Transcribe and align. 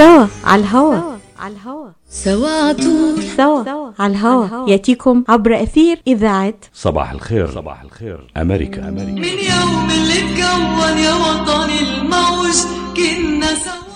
سوا 0.00 0.26
على 0.44 0.62
الهوا. 0.62 1.16
على 1.38 1.54
الهوا. 1.54 1.88
سوا 2.10 2.48
عطول 2.48 3.22
سوا 3.36 3.92
على 3.98 4.12
الهوا. 4.12 4.68
يأتيكم 4.70 5.24
عبر 5.28 5.62
أثير 5.62 6.02
إذاعة 6.06 6.54
صباح 6.74 7.10
الخير. 7.10 7.50
صباح 7.50 7.82
الخير. 7.82 8.32
أمريكا 8.36 8.88
أمريكا. 8.88 9.12
من 9.12 9.24
يوم 9.24 9.90
اللي 9.90 10.18
اتكون 10.18 10.98
يا 10.98 11.14
وطني 11.14 11.80
الموج 11.80 12.58
كنا 12.96 13.54
سوا. 13.54 13.89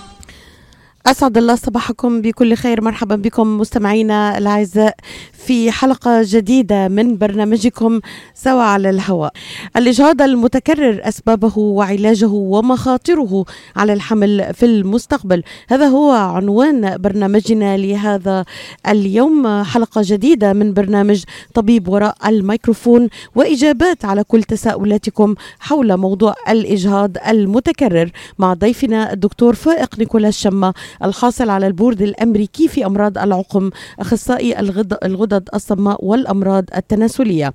أسعد 1.07 1.39
الله 1.39 1.55
صباحكم 1.55 2.21
بكل 2.21 2.55
خير. 2.55 2.81
مرحبا 2.81 3.17
بكم 3.17 3.59
مستمعينا 3.59 4.39
الأعزاء 4.39 4.97
في 5.33 5.71
حلقة 5.71 6.21
جديدة 6.23 6.89
من 6.89 7.19
برنامجكم 7.19 8.01
سوا 8.35 8.63
على 8.63 8.91
الهواء. 8.91 9.33
الإجهاض 9.77 10.23
المتكرر 10.23 11.01
أسبابه 11.03 11.59
وعلاجه 11.59 12.29
ومخاطره 12.29 13.45
على 13.77 13.93
الحمل 13.93 14.55
في 14.55 14.67
المستقبل. 14.67 15.43
هذا 15.69 15.87
هو 15.87 16.11
عنوان 16.11 16.97
برنامجنا 16.97 17.77
لهذا 17.77 18.45
اليوم. 18.89 19.63
حلقة 19.63 20.01
جديدة 20.05 20.53
من 20.53 20.73
برنامج 20.73 21.25
طبيب 21.55 21.89
وراء 21.89 22.17
الميكروفون 22.27 23.09
وإجابات 23.35 24.05
على 24.05 24.25
كل 24.25 24.43
تساؤلاتكم 24.43 25.35
حول 25.61 25.97
موضوع 25.97 26.35
الإجهاض 26.49 27.17
المتكرر 27.29 28.11
مع 28.39 28.55
ضيفنا 28.55 29.13
الدكتور 29.13 29.55
فائق 29.55 29.99
نيكولاس 29.99 30.39
شما 30.39 30.73
الحاصل 31.05 31.51
على 31.51 31.67
البورد 31.67 32.03
الأمريكي 32.03 32.69
في 32.69 32.87
أمراض 32.87 33.19
العقم 33.19 33.71
أخصائي 34.01 34.61
الغد- 34.61 34.99
الغدد 35.05 35.49
الصماء 35.55 36.05
والأمراض 36.05 36.65
التناسلية. 36.77 37.53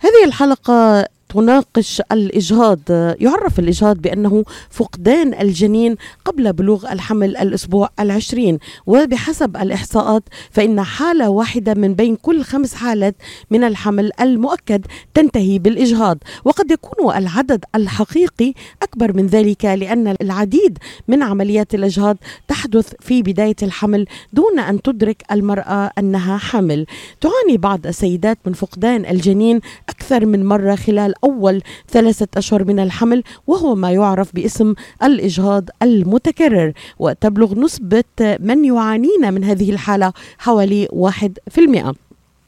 هذه 0.00 0.24
الحلقة 0.24 1.06
تناقش 1.28 2.02
الإجهاض 2.12 2.78
يعرف 3.20 3.58
الإجهاض 3.58 3.96
بأنه 3.98 4.44
فقدان 4.70 5.34
الجنين 5.34 5.96
قبل 6.24 6.52
بلوغ 6.52 6.92
الحمل 6.92 7.36
الأسبوع 7.36 7.90
العشرين. 8.00 8.58
وبحسب 8.86 9.56
الإحصاءات 9.56 10.22
فإن 10.50 10.82
حالة 10.82 11.28
واحدة 11.28 11.74
من 11.74 11.94
بين 11.94 12.16
كل 12.16 12.42
خمس 12.42 12.74
حالات 12.74 13.16
من 13.50 13.64
الحمل 13.64 14.10
المؤكد 14.20 14.86
تنتهي 15.14 15.58
بالإجهاض. 15.58 16.18
وقد 16.44 16.70
يكون 16.70 17.16
العدد 17.16 17.64
الحقيقي 17.74 18.54
أكبر 18.82 19.16
من 19.16 19.26
ذلك 19.26 19.64
لأن 19.64 20.16
العديد 20.22 20.78
من 21.08 21.22
عمليات 21.22 21.74
الإجهاض 21.74 22.16
تحدث 22.48 22.92
في 23.00 23.22
بداية 23.22 23.56
الحمل 23.62 24.06
دون 24.32 24.58
أن 24.58 24.82
تدرك 24.82 25.22
المرأة 25.32 25.90
أنها 25.98 26.36
حامل. 26.36 26.86
تعاني 27.20 27.58
بعض 27.58 27.86
السيدات 27.86 28.38
من 28.46 28.52
فقدان 28.52 29.06
الجنين 29.06 29.60
أكثر 29.88 30.26
من 30.26 30.46
مرة 30.46 30.74
خلال 30.74 31.14
أول 31.24 31.62
ثلاثة 31.88 32.28
أشهر 32.36 32.64
من 32.64 32.80
الحمل 32.80 33.22
وهو 33.46 33.74
ما 33.74 33.92
يعرف 33.92 34.34
باسم 34.34 34.74
الإجهاض 35.02 35.68
المتكرر. 35.82 36.72
وتبلغ 36.98 37.54
نسبة 37.54 38.04
من 38.20 38.64
يعانين 38.64 39.34
من 39.34 39.44
هذه 39.44 39.70
الحالة 39.70 40.12
حوالي 40.38 40.88
واحد 40.92 41.38
في 41.50 41.60
المئة. 41.60 41.94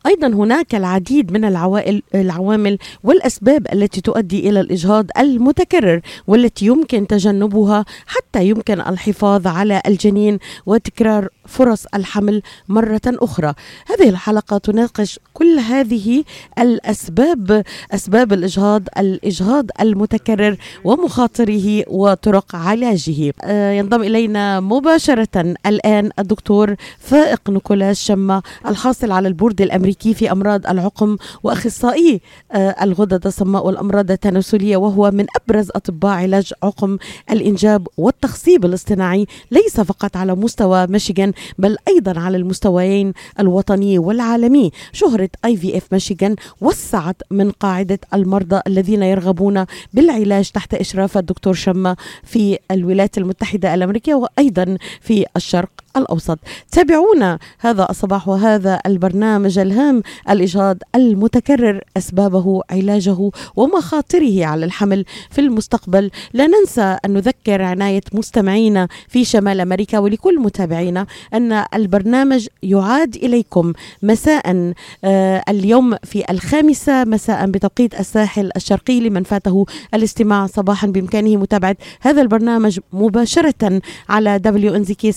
أيضا 0.07 0.27
هناك 0.27 0.75
العديد 0.75 1.33
من 1.33 1.45
العوائل 1.45 2.03
العوامل 2.15 2.79
والأسباب 3.05 3.67
التي 3.73 4.01
تؤدي 4.01 4.49
إلى 4.51 4.61
الإجهاض 4.61 5.07
المتكرر 5.19 6.01
والتي 6.27 6.67
يمكن 6.67 7.07
تجنبها 7.07 7.85
حتى 8.07 8.49
يمكن 8.49 8.81
الحفاظ 8.81 9.47
على 9.47 9.83
الجنين. 9.87 10.39
وتكرار 10.67 11.29
فرص 11.51 11.87
الحمل 11.95 12.43
مرة 12.69 13.01
أخرى. 13.07 13.55
هذه 13.87 14.09
الحلقة 14.09 14.59
تناقش 14.59 15.19
كل 15.35 15.59
هذه 15.59 16.25
الأسباب 16.59 17.65
أسباب 17.95 18.33
الإجهاض، 18.33 18.83
الإجهاض 18.99 19.67
المتكرر 19.81 20.57
ومخاطره 20.85 21.85
وطرق 21.89 22.57
علاجه. 22.57 23.33
آه، 23.43 23.73
ينضم 23.73 24.03
إلينا 24.03 24.61
مباشرة 24.61 25.55
الآن 25.67 26.11
الدكتور 26.19 26.75
فائق 26.99 27.51
نيكولاس 27.51 28.05
شما 28.05 28.43
الحاصل 28.67 29.13
على 29.13 29.29
البورد 29.29 29.61
الأمريكي 29.61 30.15
في 30.15 30.33
أمراض 30.33 30.67
العقم 30.67 31.17
وأخصائي 31.43 32.21
آه، 32.53 32.77
الغدد 32.83 33.27
الصماء 33.27 33.67
والأمراض 33.67 34.11
التناسلية 34.11 34.77
وهو 34.77 35.11
من 35.11 35.27
أبرز 35.37 35.71
أطباء 35.75 36.13
علاج 36.13 36.53
عقم 36.63 36.99
الإنجاب 37.31 37.89
والتخصيب 37.97 38.65
الاصطناعي 38.65 39.27
ليس 39.51 39.81
فقط 39.81 40.17
على 40.17 40.35
مستوى 40.35 40.87
ميشيغان 40.87 41.33
بل 41.59 41.77
أيضا 41.89 42.21
على 42.21 42.37
المستويين 42.37 43.13
الوطني 43.41 43.99
والعالمي. 43.99 44.71
شهرة 44.93 45.29
اي 45.45 45.57
في 45.57 45.77
اف 45.77 45.93
ميشيغان 45.93 46.37
وسعت 46.61 47.23
من 47.31 47.51
قاعدة 47.51 47.99
المرضى 48.15 48.61
الذين 48.67 49.03
يرغبون 49.03 49.65
بالعلاج 49.95 50.51
تحت 50.51 50.75
إشراف 50.75 51.19
الدكتور 51.19 51.55
شما 51.55 51.97
في 52.25 52.59
الولايات 52.71 53.19
المتحدة 53.19 53.75
الأمريكية 53.75 54.15
وأيضا 54.15 54.79
في 55.01 55.25
الشرق 55.37 55.71
الأوسط. 55.97 56.39
تابعونا 56.73 57.39
هذا 57.59 57.87
الصباح 57.91 58.29
وهذا 58.29 58.81
البرنامج 58.87 59.59
الهام 59.59 60.03
الاجهاض 60.31 60.77
المتكرر 60.95 61.81
أسبابه 61.97 62.63
علاجه 62.71 63.31
ومخاطره 63.57 64.45
على 64.45 64.65
الحمل 64.65 65.05
في 65.31 65.41
المستقبل. 65.41 66.11
لا 66.33 66.47
ننسى 66.47 66.99
أن 67.05 67.13
نذكر 67.13 67.63
عناية 67.63 68.03
مستمعينا 68.13 68.89
في 69.09 69.25
شمال 69.25 69.61
أمريكا 69.61 69.99
ولكل 69.99 70.39
متابعينا 70.39 71.07
أن 71.35 71.65
البرنامج 71.75 72.49
يعاد 72.63 73.17
إليكم 73.17 73.73
مساء 74.03 74.75
آه، 75.05 75.43
اليوم 75.49 75.97
في 76.05 76.25
الخامسة 76.31 77.05
مساء 77.05 77.47
بتوقيت 77.47 78.01
الساحل 78.01 78.51
الشرقي 78.57 79.01
لمن 79.01 79.23
فاته 79.23 79.67
الاستماع 79.95 80.47
صباحا 80.47 80.87
بإمكانه 80.87 81.37
متابعة 81.37 81.77
هذا 82.01 82.23
البرنامج 82.23 82.79
مباشرة 82.93 83.81
على 84.09 84.41
WNZK 84.47 85.11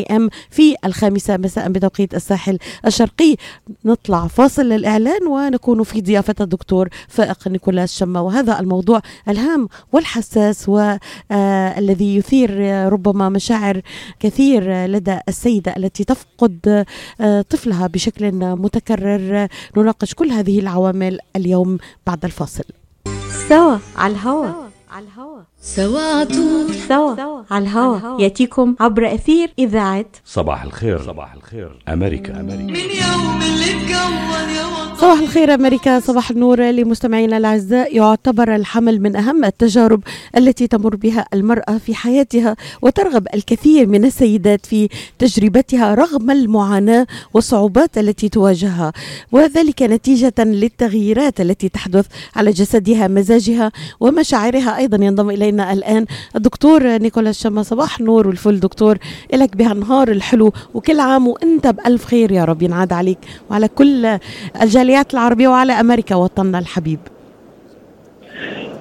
690 0.00 0.28
AM 0.28 0.30
في 0.50 0.76
الخامسة 0.84 1.36
مساء 1.36 1.68
بتوقيت 1.68 2.14
الساحل 2.14 2.58
الشرقي. 2.86 3.36
نطلع 3.84 4.26
فاصل 4.26 4.62
للإعلان 4.62 5.26
ونكون 5.26 5.82
في 5.82 6.00
ضيافة 6.00 6.34
الدكتور 6.40 6.88
فائق 7.08 7.48
نيكولاس 7.48 7.98
شما 7.98 8.20
وهذا 8.20 8.60
الموضوع 8.60 9.02
الهام 9.28 9.68
والحساس 9.92 10.68
والذي 10.68 12.16
يثير 12.16 12.50
آه، 12.60 12.88
ربما 12.88 13.28
مشاعر 13.28 13.80
كثير 14.20 14.86
لدى 14.86 15.18
السيدة 15.28 15.74
التي 15.76 16.04
تفقد 16.04 16.84
آه، 17.20 17.42
طفلها 17.42 17.86
بشكل 17.86 18.32
متكرر. 18.32 19.48
نناقش 19.76 20.14
كل 20.14 20.30
هذه 20.30 20.58
العوامل 20.60 21.18
اليوم 21.36 21.78
بعد 22.06 22.24
الفاصل. 22.24 22.64
سوا 23.48 23.78
على 23.96 24.12
الهوا. 24.12 24.46
على 24.90 25.04
الهوا. 25.06 25.49
سوا 25.62 26.00
عطول 26.00 26.74
سوا 26.88 27.42
على 27.50 27.64
الهوا. 27.64 28.20
يأتيكم 28.20 28.76
عبر 28.80 29.14
أثير 29.14 29.52
إذاعة 29.58 30.06
صباح 30.24 30.62
الخير. 30.62 31.02
صباح 31.02 31.34
الخير. 31.34 31.82
أمريكا. 31.88 32.40
أمريكا. 32.40 32.62
من 32.62 32.76
يوم 32.76 33.42
اللي 33.42 33.64
اتكون 33.64 34.54
يا 34.56 34.66
وطني 34.66 34.98
صباح 35.00 35.18
الخير 35.18 35.54
أمريكا. 35.54 36.00
صباح 36.00 36.30
النور 36.30 36.62
لمستمعينا 36.62 37.36
الأعزاء. 37.36 37.96
يعتبر 37.96 38.54
الحمل 38.54 39.00
من 39.00 39.16
أهم 39.16 39.44
التجارب 39.44 40.02
التي 40.36 40.66
تمر 40.66 40.96
بها 40.96 41.26
المرأة 41.34 41.78
في 41.78 41.94
حياتها 41.94 42.56
وترغب 42.82 43.26
الكثير 43.34 43.86
من 43.86 44.04
السيدات 44.04 44.66
في 44.66 44.88
تجربتها 45.18 45.94
رغم 45.94 46.30
المعاناة 46.30 47.06
والصعوبات 47.34 47.98
التي 47.98 48.28
تواجهها 48.28 48.92
وذلك 49.32 49.82
نتيجة 49.82 50.34
للتغييرات 50.38 51.40
التي 51.40 51.68
تحدث 51.68 52.06
على 52.36 52.50
جسدها 52.50 53.08
مزاجها 53.08 53.72
ومشاعرها. 54.00 54.76
أيضا 54.76 55.04
ينضم 55.04 55.30
إلينا 55.50 55.72
الآن. 55.72 56.06
الدكتور 56.36 56.98
نيكولاس 56.98 57.42
شما 57.42 57.62
صباح 57.62 57.98
النور 58.00 58.26
والفل 58.28 58.60
دكتور. 58.60 58.98
إلك 59.34 59.56
بهالنهار 59.56 60.08
الحلو 60.10 60.52
وكل 60.74 61.00
عام 61.00 61.28
وأنت 61.28 61.66
بألف 61.66 62.04
خير 62.04 62.32
يا 62.32 62.44
رب 62.44 62.62
ينعاد 62.62 62.92
عليك 62.92 63.18
وعلى 63.50 63.68
كل 63.68 64.18
الجاليات 64.62 65.14
العربية 65.14 65.48
وعلى 65.48 65.72
أمريكا 65.72 66.14
وطننا 66.14 66.58
الحبيب. 66.58 66.98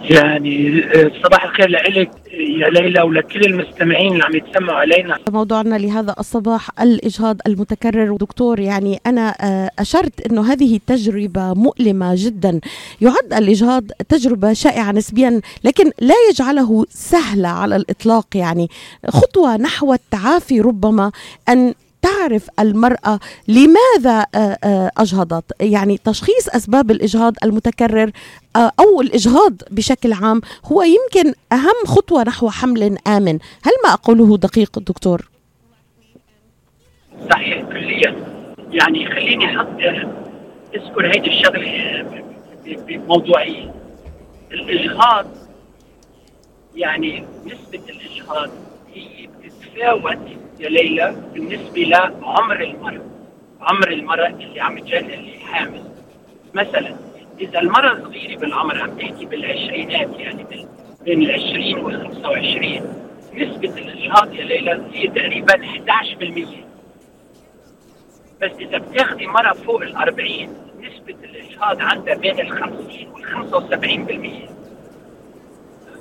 يعني 0.03 0.83
آه، 0.85 1.11
صباح 1.23 1.43
الخير 1.43 1.69
لك 1.69 2.11
يا 2.31 2.69
ليلى 2.69 3.01
ولكل 3.01 3.41
المستمعين 3.41 4.13
اللي 4.13 4.23
عم 4.23 4.35
يتسمعوا 4.35 4.79
علينا. 4.79 5.17
موضوعنا 5.29 5.75
لهذا 5.75 6.15
الصباح 6.19 6.81
الإجهاض 6.81 7.37
المتكرر. 7.47 8.15
دكتور 8.15 8.59
يعني 8.59 8.99
أنا 9.05 9.35
آه، 9.41 9.71
أشرت 9.79 10.31
أنه 10.31 10.53
هذه 10.53 10.79
تجربة 10.87 11.53
مؤلمة 11.53 12.13
جدا. 12.17 12.59
يعد 13.01 13.33
الإجهاض 13.33 13.83
تجربة 14.09 14.53
شائعة 14.53 14.91
نسبيا 14.91 15.41
لكن 15.63 15.91
لا 16.01 16.15
يجعله 16.29 16.85
سهلة 16.89 17.49
على 17.49 17.75
الإطلاق. 17.75 18.27
يعني 18.35 18.69
خطوة 19.07 19.57
نحو 19.57 19.93
التعافي 19.93 20.61
ربما 20.61 21.11
أن 21.49 21.73
تعرف 22.01 22.49
المرأة 22.59 23.19
لماذا 23.47 24.25
آه، 24.35 24.57
آه، 24.63 24.91
أجهضت؟ 24.97 25.43
يعني 25.61 25.97
تشخيص 25.97 26.49
أسباب 26.49 26.91
الإجهاض 26.91 27.35
المتكرر 27.43 28.11
آه، 28.55 28.71
أو 28.79 29.01
الإجهاض 29.01 29.53
بشكل 29.71 30.13
عام 30.13 30.41
هو 30.65 30.83
يمكن 30.83 31.33
أهم 31.51 31.85
خطوة 31.85 32.23
نحو 32.23 32.49
حمل 32.49 32.97
آمن. 33.07 33.39
هل 33.63 33.71
ما 33.83 33.93
أقوله 33.93 34.37
دقيق 34.37 34.79
دكتور؟ 34.79 35.29
صحيح 37.31 37.61
كليا. 37.61 38.15
يعني 38.71 39.05
خليني 39.05 39.59
آه، 39.59 39.67
أذكر 40.75 41.05
هيدي 41.07 41.29
الشغلة 41.29 42.05
بموضوعيه 42.65 43.73
الإجهاض 44.51 45.25
يعني 46.75 47.25
نسبة 47.45 47.81
الإجهاض 47.89 48.49
هي 48.93 49.27
بتتفاوت 49.27 50.17
يا 50.59 50.69
ليلى 50.69 51.15
بالنسبة 51.33 51.81
لعمر 51.81 52.61
المرأة 52.61 53.01
عمر 53.61 53.91
المرأة 53.91 54.27
اللي 54.27 54.61
عم 54.61 54.79
تجهز 54.79 55.03
اللي 55.03 55.39
حامل. 55.39 55.83
مثلا 56.53 56.95
إذا 57.39 57.59
المرأة 57.59 58.03
صغيرة 58.03 58.39
بالعمر 58.39 58.81
عم 58.81 58.97
تحكي 58.97 59.25
بالعشرينات 59.25 60.19
يعني 60.19 60.45
بين 61.05 61.21
ال 61.21 61.31
20 61.31 61.83
وال 61.85 62.07
25 62.07 62.81
نسبة 63.33 63.77
الإجهاض 63.77 64.33
يا 64.33 64.43
ليلى 64.43 64.81
هي 64.93 65.07
تقريبا 65.07 65.53
11% 65.53 65.59
بس 68.41 68.51
إذا 68.59 68.77
بتاخذي 68.77 69.27
مرة 69.27 69.53
فوق 69.53 69.81
ال 69.81 69.95
40 69.95 70.27
نسبة 70.79 71.15
الإجهاض 71.23 71.81
عندها 71.81 72.15
بين 72.15 72.39
ال 72.39 72.51
50 72.51 73.11
وال 73.13 74.49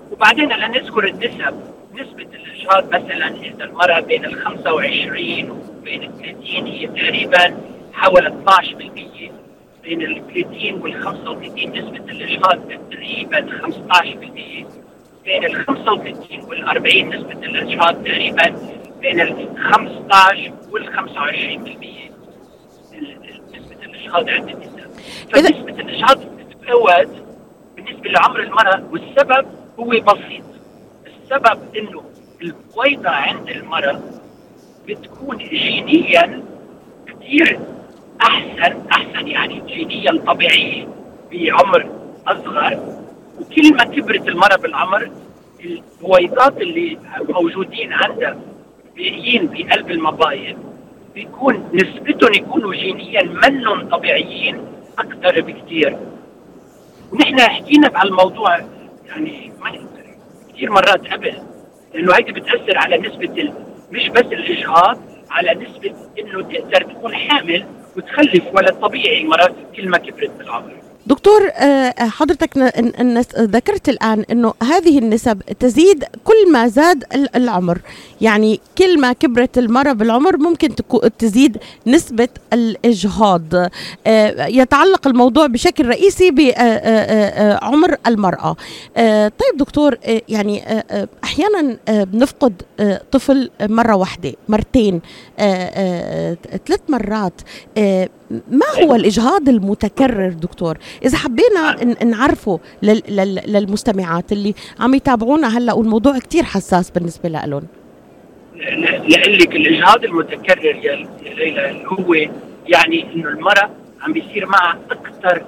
75% 0.09 0.13
وبعدين 0.13 0.53
لنذكر 0.53 1.05
النسب. 1.09 1.78
نسبة 1.99 2.23
الإجهاض 2.37 2.89
مثلا 2.89 3.29
إذا 3.29 3.65
المرأة 3.65 4.01
بين 4.01 4.25
ال 4.25 4.35
25 4.35 5.51
وبين 5.51 6.03
ال 6.03 6.13
30 6.19 6.67
هي 6.67 6.87
تقريبا 6.87 7.57
حوالي 7.93 8.29
12% 8.29 9.83
بين 9.83 10.03
ال 10.03 10.23
30 10.35 10.81
وال 10.83 10.95
35 11.03 11.71
نسبة 11.79 12.11
الإجهاض 12.13 12.61
تقريبا 12.91 13.47
15% 13.63 14.67
بين 15.25 15.45
ال 15.45 15.55
35 15.67 16.41
وال 16.49 16.65
40 16.65 17.09
نسبة 17.09 17.33
الإجهاض 17.47 18.05
تقريبا 18.05 18.57
بين 19.01 19.21
ال 19.21 19.57
15 19.59 20.53
وال 20.73 20.87
25% 20.87 20.99
ال- 20.99 22.09
ال- 22.95 23.43
نسبة 23.53 23.85
الإجهاض 23.85 24.29
عند 24.29 24.49
النساء. 24.49 24.89
فنسبة 25.33 25.81
الإجهاض 25.81 26.19
بتتفاوت 26.37 27.09
بالنسبة 27.77 28.11
لعمر 28.11 28.41
المرأة 28.41 28.83
والسبب 28.93 29.47
هو 29.81 29.87
بسيط. 29.89 30.45
السبب 31.33 31.77
إنه 31.77 32.03
البويضة 32.43 33.11
عند 33.11 33.49
المرأة 33.51 34.01
بتكون 34.89 35.37
جينيا 35.39 36.43
كثير 37.07 37.59
أحسن 38.23 38.77
أحسن 38.93 39.29
يعني 39.29 39.61
جينيا 39.67 40.23
طبيعية 40.27 40.89
بعمر 41.33 41.91
أصغر. 42.27 42.99
وكل 43.41 43.75
ما 43.77 43.85
كبرت 43.85 44.29
المرأة 44.29 44.57
بالعمر 44.57 45.11
البويضات 45.65 46.57
اللي 46.61 46.99
موجودين 47.29 47.93
عندها 47.93 48.37
باقيين 48.97 49.47
بقلب 49.47 49.91
المبايض 49.91 50.57
بيكون 51.15 51.69
نسبتهم 51.75 52.35
يكونوا 52.35 52.75
جينيا 52.75 53.23
منهم 53.23 53.89
طبيعيين 53.89 54.61
أكثر 54.99 55.41
بكثير 55.41 55.99
ونحن 57.13 57.41
حكينا 57.41 57.89
بهالموضوع 57.89 58.59
يعني 59.07 59.53
ما- 59.61 59.98
كثير 60.59 60.71
مرات 60.71 61.13
قبل 61.13 61.43
لأنه 61.95 62.15
هيدي 62.17 62.33
بتأثر 62.33 62.79
على 62.79 62.99
نسبة 62.99 63.43
ال... 63.43 63.53
مش 63.91 64.09
بس 64.09 64.25
الاجهاض 64.25 64.99
على 65.31 65.55
نسبة 65.55 65.95
إنه 66.19 66.43
تقدر 66.43 66.83
تكون 66.83 67.15
حامل 67.15 67.67
وتخلف 67.97 68.45
ولد 68.53 68.73
طبيعي 68.73 69.25
مرات 69.25 69.55
كل 69.77 69.89
ما 69.89 69.99
كبرت 69.99 70.31
بالعمر. 70.39 70.78
دكتور 71.09 71.51
آه، 71.55 71.95
حضرتك 71.99 72.57
ن- 72.57 73.03
ن- 73.19 73.21
ذكرت 73.39 73.89
الآن 73.89 74.25
أنه 74.31 74.55
هذه 74.63 74.99
النسب 74.99 75.43
تزيد 75.61 76.05
كل 76.25 76.53
ما 76.53 76.69
زاد 76.69 77.05
ال- 77.15 77.37
العمر. 77.37 77.79
يعني 78.21 78.61
كل 78.79 79.01
ما 79.01 79.13
كبرت 79.13 79.59
المرأة 79.59 79.93
بالعمر 79.93 80.37
ممكن 80.37 80.69
تزيد 81.19 81.57
نسبة 81.87 82.29
الإجهاض. 82.53 83.43
آه، 84.07 84.47
يتعلق 84.47 85.07
الموضوع 85.07 85.47
بشكل 85.47 85.87
رئيسي 85.89 86.31
بعمر 86.31 87.97
المرأة. 88.07 88.57
آه، 88.97 89.29
طيب 89.29 89.57
دكتور 89.59 89.99
آه، 90.05 90.23
يعني 90.29 90.63
آه، 90.63 90.85
آه، 90.91 91.09
أحيانا 91.25 91.77
آه، 91.89 92.05
بنفقد 92.05 92.63
آه، 92.81 93.01
طفل 93.13 93.51
مرة 93.61 93.97
واحدة 93.97 94.33
مرتين 94.49 95.01
آه، 95.39 95.43
آه، 95.45 96.37
ثلاث 96.67 96.81
مرات 96.89 97.33
آه، 97.79 98.09
ما 98.31 98.67
هو 98.83 98.95
الإجهاض 98.95 99.49
المتكرر 99.49 100.29
دكتور؟ 100.33 100.79
إذا 101.05 101.19
حبينا 101.19 101.85
نعرفه 102.05 102.61
لل- 102.83 103.03
لل- 103.09 103.43
للمستمعات 103.47 104.33
اللي 104.33 104.55
عم 104.81 104.95
يتابعونا 104.95 105.59
هلأ 105.59 105.73
والموضوع 105.73 106.19
كتير 106.19 106.43
حساس 106.45 106.91
بالنسبة 106.91 107.29
لهم 107.29 107.63
لك 109.39 109.57
الإجهاض 109.57 110.05
المتكرر 110.05 110.65
يا 110.65 111.09
ليلى 111.37 111.85
هو 111.87 112.15
يعني 112.67 113.13
إنه 113.15 113.29
المرأة 113.29 113.71
عم 114.01 114.13
بيصير 114.13 114.47
معها 114.47 114.79
أكثر 114.91 115.45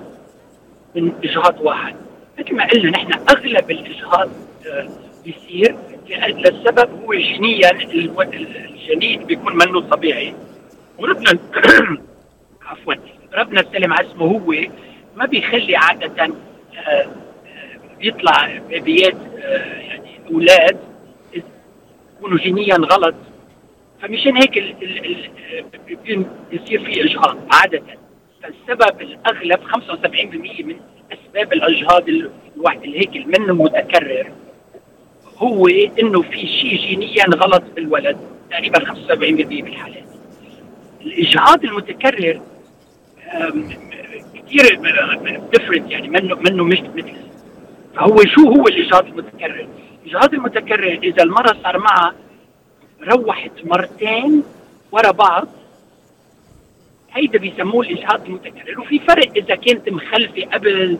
من 0.96 1.12
إجهاض 1.24 1.54
واحد. 1.60 1.94
مثل 2.38 2.54
ما 2.54 2.66
قلنا 2.66 2.90
نحن 2.90 3.12
أغلب 3.12 3.70
الإجهاض 3.70 4.28
آه، 4.66 4.88
بيصير 5.24 5.76
للسبب 6.28 6.88
هو 7.04 7.14
جينيا 7.14 7.70
الو- 7.70 8.22
الجنين 8.22 9.24
بيكون 9.24 9.56
منه 9.56 9.80
طبيعي. 9.80 10.34
وربنا 10.98 11.30
عفوا. 12.70 12.94
ربنا 13.34 13.60
السلم 13.60 13.92
على 13.92 14.06
اسمه 14.10 14.26
هو 14.26 14.54
ما 15.16 15.26
بيخلي 15.26 15.76
عادة 15.76 16.24
آه، 16.24 16.28
آه، 16.88 17.06
بيطلع 18.00 18.58
بيبيات 18.68 19.14
آه، 19.38 19.78
يعني 19.80 20.10
أولاد 20.30 20.78
يكونوا 22.18 22.38
جينيا 22.38 22.74
غلط. 22.76 23.14
فمشان 24.02 24.36
هيك 24.36 24.58
ال 24.58 24.74
ال 24.82 26.26
بيصير 26.50 26.84
في 26.84 27.04
اجهاض 27.04 27.38
عادة. 27.52 27.82
فالسبب 28.42 29.00
الأغلب 29.00 29.60
75% 29.64 30.62
من 30.64 30.76
أسباب 31.12 31.52
الأجهاض 31.52 32.08
ال- 32.08 32.30
الواحد 32.56 32.80
هيك 32.84 33.26
منه 33.26 33.54
متكرر 33.54 34.30
هو 35.36 35.66
إنه 36.02 36.22
في 36.22 36.46
شيء 36.46 36.76
جينيا 36.76 37.24
غلط 37.24 37.62
بالولد. 37.76 38.16
تقريبا 38.50 38.78
75% 38.78 39.62
بالحالات 39.62 40.04
الاجهاض 41.00 41.64
المتكرر 41.64 42.40
كثير 44.34 44.80
ديفرنت 45.52 45.90
يعني 45.90 46.08
منه 46.08 46.34
منه 46.34 46.64
مش 46.64 46.80
مثل. 46.80 47.12
فهو 47.96 48.16
شو 48.16 48.48
هو 48.48 48.68
الإجهاض 48.68 49.06
المتكرر؟ 49.06 49.68
الإجهاض 50.04 50.34
المتكرر 50.34 50.98
إذا 51.02 51.22
المرأة 51.22 51.56
صار 51.62 51.78
معها 51.78 52.14
روحت 53.02 53.52
مرتين 53.64 54.42
ورا 54.92 55.10
بعض 55.10 55.48
هيدا 57.12 57.38
بيسموه 57.38 57.86
الإجهاض 57.86 58.26
المتكرر. 58.26 58.80
وفي 58.80 58.98
فرق 58.98 59.30
إذا 59.36 59.54
كانت 59.54 59.88
مخلفة 59.88 60.42
قبل 60.52 60.98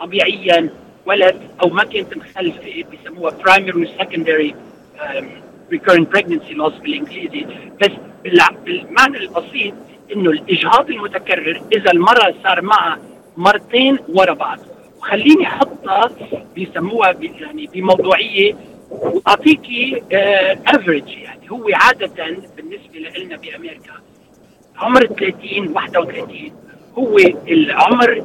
طبيعيا 0.00 0.70
ولد 1.06 1.36
أو 1.62 1.68
ما 1.68 1.84
كانت 1.84 2.16
مخلفة 2.16 2.84
بيسموها 2.90 3.30
primary 3.30 3.76
وسكندري 3.76 4.54
recurrent 5.72 6.06
pregnancy 6.16 6.54
loss 6.56 6.82
بالإنجليزي. 6.82 7.46
بس 7.82 7.90
بالمعنى 8.64 9.18
البسيط 9.18 9.74
إنه 10.16 10.30
الإجهاض 10.30 10.90
المتكرر 10.90 11.62
إذا 11.72 11.90
المرأة 11.92 12.34
صار 12.44 12.62
معها 12.62 12.98
مرتين 13.36 13.98
ورا 14.08 14.32
بعض. 14.34 14.58
وخليني 14.98 15.46
أحطها 15.46 16.10
بيسموها 16.54 17.14
يعني 17.20 17.66
بموضوعية 17.74 18.54
واعطيكي 18.90 20.02
average 20.66 21.08
يعني. 21.08 21.50
هو 21.50 21.64
عادة 21.72 22.36
بالنسبة 22.56 23.18
لنا 23.18 23.36
بأمريكا 23.36 23.92
عمر 24.76 25.06
30 25.06 25.68
31 25.74 26.52
هو 26.98 27.18
العمر 27.48 28.24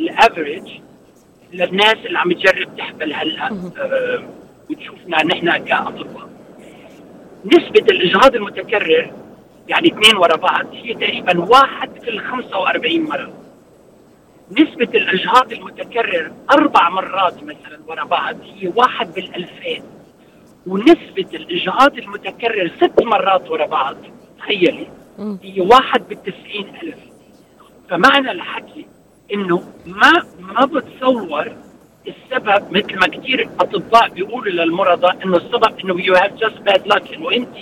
ال 0.00 0.08
average 0.08 0.62
للناس 1.52 1.96
اللي 2.06 2.18
عم 2.18 2.32
تجرب 2.32 2.76
تحمل 2.76 3.14
هلأ 3.14 3.46
آه، 3.78 4.22
وتشوفنا 4.70 5.24
نحن 5.24 5.50
كأطباء. 5.64 6.28
نسبة 7.44 7.86
الإجهاض 7.90 8.34
المتكرر 8.34 9.10
يعني 9.68 9.88
اثنين 9.88 10.16
ورا 10.16 10.36
بعض 10.36 10.66
هي 10.72 10.94
تقريبا 10.94 11.40
واحد 11.40 11.90
في 12.02 12.10
ال 12.10 12.20
45 12.20 13.00
مرة. 13.04 13.32
نسبة 14.50 14.88
الإجهاض 14.98 15.52
المتكرر 15.52 16.32
أربع 16.50 16.88
مرات 16.88 17.42
مثلا 17.42 17.78
ورا 17.86 18.04
بعض 18.04 18.36
هي 18.42 18.72
واحد 18.76 19.12
بالألفين 19.14 19.82
ونسبة 20.66 21.26
الإجهاض 21.34 21.98
المتكرر 21.98 22.70
ست 22.76 23.02
مرات 23.02 23.50
ورا 23.50 23.66
بعض 23.66 23.96
تخيلي. 24.38 24.86
هي 25.42 25.60
واحد 25.60 26.08
بالتسعين 26.08 26.66
ألف. 26.82 26.96
فمعنى 27.90 28.30
الحكي 28.30 28.86
إنه 29.34 29.62
ما 29.86 30.12
ما 30.40 30.64
بتصور 30.64 31.52
السبب 32.08 32.72
مثل 32.76 32.94
ما 32.98 33.06
كثير 33.06 33.48
أطباء 33.60 34.08
بيقولوا 34.08 34.52
للمرضى 34.52 35.24
إنه 35.24 35.36
السبب 35.36 35.78
إنه 35.84 36.00
you 36.04 36.14
have 36.14 36.32
just 36.34 36.58
bad 36.58 36.86
luck 36.86 37.14
إنه 37.14 37.32
أنت 37.32 37.56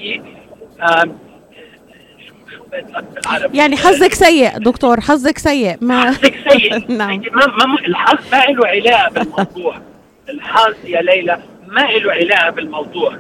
آم، 0.83 1.19
شو 2.29 2.29
شو 2.29 2.35
bad 2.35 2.35
luck 2.35 2.35
بالعربي 2.35 2.36
يعني 3.55 3.77
حظك 3.77 4.15
سيء 4.15 4.59
دكتور 4.59 5.01
حظك 5.01 5.39
سيء. 5.39 5.77
ما 5.81 6.01
حظك 6.11 6.35
سيء. 6.51 6.91
نعم. 6.99 7.11
هيدي 7.11 7.31
ما 7.31 7.47
ما 7.47 7.79
الحظ 7.87 8.19
ما 8.33 8.45
له 8.45 8.67
علاقة 8.67 9.11
بالموضوع. 9.13 9.81
الحظ 10.29 10.75
يا 10.85 11.03
ليلى 11.03 11.39
ما 11.67 11.81
له 11.81 12.13
علاقة 12.13 12.51
بالموضوع. 12.51 13.17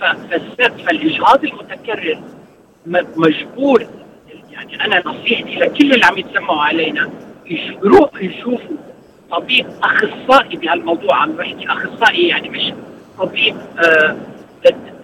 ف- 0.00 0.04
فالس- 0.04 0.82
فالإجهاض 0.86 1.44
المتكرر 1.44 2.20
مجبور 3.16 3.86
يعني 4.50 4.84
أنا 4.84 5.02
نصيحتي 5.08 5.54
لكل 5.54 5.92
اللي 5.94 6.04
عم 6.06 6.18
يتسمعوا 6.18 6.62
علينا 6.62 7.10
يروحوا 7.46 8.18
يشوفوا 8.20 8.76
طبيب 9.30 9.66
أخصائي 9.82 10.56
بهالموضوع. 10.56 11.16
عم 11.16 11.32
بحكي 11.32 11.66
أخصائي 11.68 12.28
يعني 12.28 12.48
مش 12.48 12.72
طبيب 13.18 13.56
آه 13.84 14.16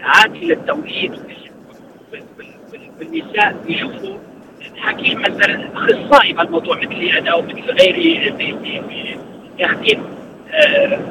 عادي 0.00 0.38
للتوليد 0.46 1.12
والنساء 3.00 3.56
يشوفوا 3.68 4.18
حكيم 4.76 5.20
مثلا 5.20 5.68
أخصائي 5.74 6.32
بهالموضوع 6.32 6.76
مثلي 6.76 7.18
أنا 7.18 7.34
ومثل 7.34 7.70
غيري 7.70 8.34
ياخذين 9.58 10.02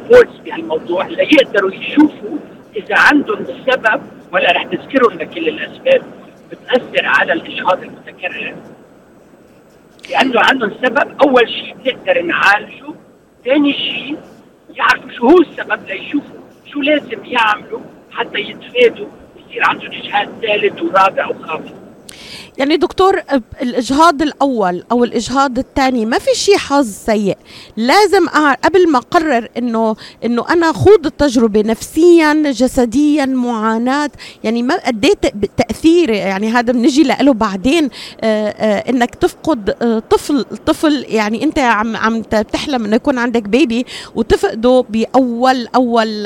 كورس 0.07 0.37
بهالموضوع. 0.45 1.07
ليقدروا 1.07 1.73
يشوفوا 1.73 2.37
إذا 2.75 2.95
عندهم 2.97 3.45
سبب 3.69 4.01
ولا 4.31 4.51
رح 4.51 4.63
تذكروا 4.63 5.11
لنا 5.11 5.23
كل 5.23 5.47
الأسباب 5.47 6.01
بتأثر 6.51 7.05
على 7.05 7.33
الاجهاض 7.33 7.83
المتكرر. 7.83 8.55
لأنه 10.09 10.41
عندهم 10.41 10.71
سبب 10.83 11.21
أول 11.21 11.49
شيء 11.49 11.75
بنقدر 11.85 12.21
نعالجه. 12.21 12.85
ثاني 13.45 13.73
شيء 13.73 14.17
يعرفوا 14.75 15.11
شو 15.11 15.27
هو 15.27 15.41
السبب 15.41 15.87
ليشوفوا 15.87 16.39
شو 16.71 16.81
لازم 16.81 17.25
يعملوا 17.25 17.79
حتى 18.11 18.39
يتفادوا 18.39 19.07
يصير 19.49 19.63
عندهم 19.63 19.91
اجهاض 19.91 20.27
ثالث 20.41 20.81
ورابع 20.81 21.27
وخامس 21.27 21.71
يعني 22.57 22.77
دكتور 22.77 23.21
الإجهاض 23.61 24.21
الأول 24.21 24.83
أو 24.91 25.03
الإجهاض 25.03 25.57
الثاني 25.59 26.05
ما 26.05 26.19
في 26.19 26.29
شيء 26.35 26.57
حظ 26.57 26.87
سيء. 27.05 27.37
لازم 27.77 28.27
قبل 28.63 28.91
ما 28.91 28.97
أقرر 28.97 29.49
إنه 29.57 29.95
إنه 30.25 30.45
أنا 30.49 30.71
خوض 30.71 31.05
التجربة 31.05 31.61
نفسيا 31.61 32.33
جسديا 32.51 33.25
معاناة 33.25 34.11
يعني 34.43 34.63
ما 34.63 34.75
قد 34.85 35.05
إيه 35.05 35.13
تأثير 35.57 36.09
يعني 36.09 36.49
هذا 36.49 36.71
بنجي 36.73 37.03
له 37.03 37.33
بعدين 37.33 37.89
إنك 38.23 39.15
تفقد 39.15 39.71
طفل 40.09 40.45
طفل 40.65 41.05
يعني 41.09 41.43
أنت 41.43 41.59
عم 41.59 41.95
عم 41.97 42.21
ت- 42.21 42.35
بتحلم 42.35 42.85
إنه 42.85 42.95
يكون 42.95 43.17
عندك 43.17 43.43
بيبي 43.43 43.85
وتفقده 44.15 44.85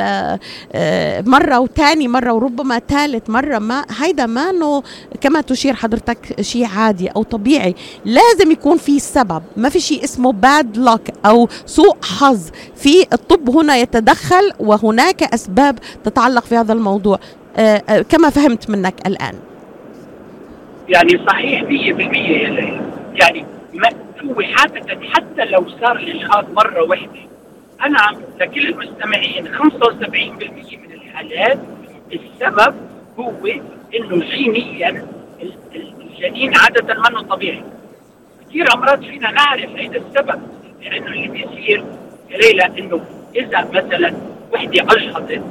آه، 0.01 0.39
آه، 0.74 1.21
مرة 1.21 1.59
وثاني 1.59 2.07
مرة 2.07 2.33
وربما 2.33 2.79
ثالث 2.89 3.29
مرة 3.29 3.59
ما 3.59 3.86
هيدا 3.98 4.25
ما 4.25 4.51
كما 5.21 5.41
تشير 5.41 5.74
حضرتك 5.74 6.18
شيء 6.41 6.65
عادي 6.65 7.07
أو 7.07 7.23
طبيعي. 7.23 7.75
لازم 8.05 8.51
يكون 8.51 8.77
في 8.77 8.99
سبب. 8.99 9.43
ما 9.57 9.69
في 9.69 9.79
شيء 9.79 10.03
اسمه 10.03 10.31
باد 10.31 10.77
لك 10.77 11.13
أو 11.25 11.47
سوء 11.65 11.97
حظ. 12.03 12.49
في 12.75 13.05
الطب 13.13 13.49
هنا 13.49 13.77
يتدخل 13.77 14.51
وهناك 14.59 15.23
أسباب 15.23 15.79
تتعلق 16.03 16.45
في 16.45 16.55
هذا 16.55 16.73
الموضوع. 16.73 17.19
آه، 17.57 17.83
آه، 17.89 18.01
كما 18.01 18.29
فهمت 18.29 18.69
منك 18.69 19.07
الآن. 19.07 19.35
يعني 20.89 21.25
صحيح 21.27 21.63
100% 21.63 21.67
يا 21.69 22.49
ليلى. 22.49 22.81
يعني 23.13 23.45
هو 24.25 24.41
حادثة 24.41 24.99
حتى 25.13 25.45
لو 25.45 25.65
صار 25.81 25.95
الإجهاض 25.95 26.45
مرة 26.53 26.83
واحدة. 26.83 27.29
أنا 27.85 28.01
عم 28.01 28.15
لكل 28.41 28.67
المستمعين 28.67 29.47
75% 29.55 30.77
من 30.77 30.93
الحالات 30.93 31.59
السبب 32.13 32.75
هو 33.19 33.47
إنه 33.95 34.25
جينيا 34.25 35.05
الجنين 36.19 36.53
عادة 36.55 36.93
منه 37.09 37.21
طبيعي. 37.21 37.63
كثير 38.49 38.73
أمراض 38.73 38.99
فينا 39.05 39.31
نعرف 39.31 39.69
هيدا 39.75 39.97
السبب 40.07 40.41
لأنه 40.81 41.07
اللي 41.07 41.27
بيصير 41.27 41.83
يا 42.29 42.38
ليلى 42.38 42.63
إنه 42.79 43.01
إذا 43.35 43.67
مثلا 43.73 44.13
وحدة 44.53 44.81
أجهضت 44.81 45.41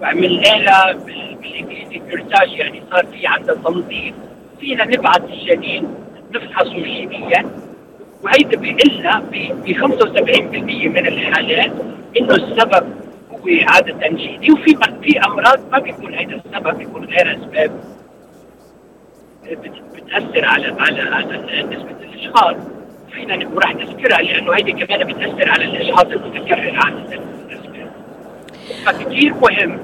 وعملنا 0.00 0.40
لها 0.40 0.92
بال- 0.92 1.34
بالإنجليزي 1.42 1.98
كرتاج 2.10 2.52
يعني 2.52 2.82
صار 2.90 3.06
في 3.06 3.26
عندها 3.26 3.54
تنظيف 3.54 4.14
فينا 4.60 4.84
نبعث 4.84 5.22
الجنين 5.24 5.94
نفحصه 6.34 6.74
جينيا. 6.74 7.44
وهيدا 8.22 8.56
بيقول 8.58 8.98
لنا 8.98 9.20
ب 9.20 9.72
75% 9.72 10.88
من 10.88 11.06
الحالات 11.06 11.72
إنه 12.20 12.34
السبب 12.34 12.86
هو 13.30 13.48
عادة 13.68 14.08
جيني. 14.08 14.50
وفي 14.52 14.76
في 15.02 15.18
أمراض 15.26 15.58
ما 15.72 15.78
بيكون 15.78 16.14
هيدا 16.14 16.40
السبب 16.46 16.78
بيكون 16.78 17.04
غير 17.04 17.36
أسباب. 17.36 17.70
بتأثر 19.54 20.44
على 20.44 20.76
على 20.78 21.00
على 21.00 21.62
نسبه 21.62 21.96
الاجهاض 22.00 22.56
فينا 23.12 23.48
وراح 23.48 23.74
نذكرها 23.74 24.22
لأنه 24.22 24.52
هيدي 24.52 24.72
كمان 24.72 25.12
بتأثر 25.12 25.50
على 25.50 25.64
الاجهاض 25.64 26.12
المتكرر 26.12 26.68
الاسباب 26.68 27.90
فكثير 28.86 29.34
مهم 29.34 29.78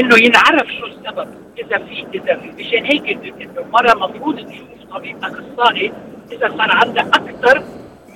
إنه 0.00 0.18
ينعرف 0.18 0.66
شو 0.78 0.86
السبب. 0.86 1.28
إذا 1.58 1.78
في 1.78 2.06
إذا 2.14 2.36
في 2.36 2.50
مشان 2.58 2.84
هيك 2.84 3.08
إنه 3.08 3.60
المراه 3.60 3.94
مفروض 3.94 4.36
تشوف 4.36 4.94
طبيب 4.94 5.16
أخصائي 5.22 5.92
إذا 6.32 6.48
صار 6.48 6.70
عندها 6.70 7.04
أكثر 7.04 7.62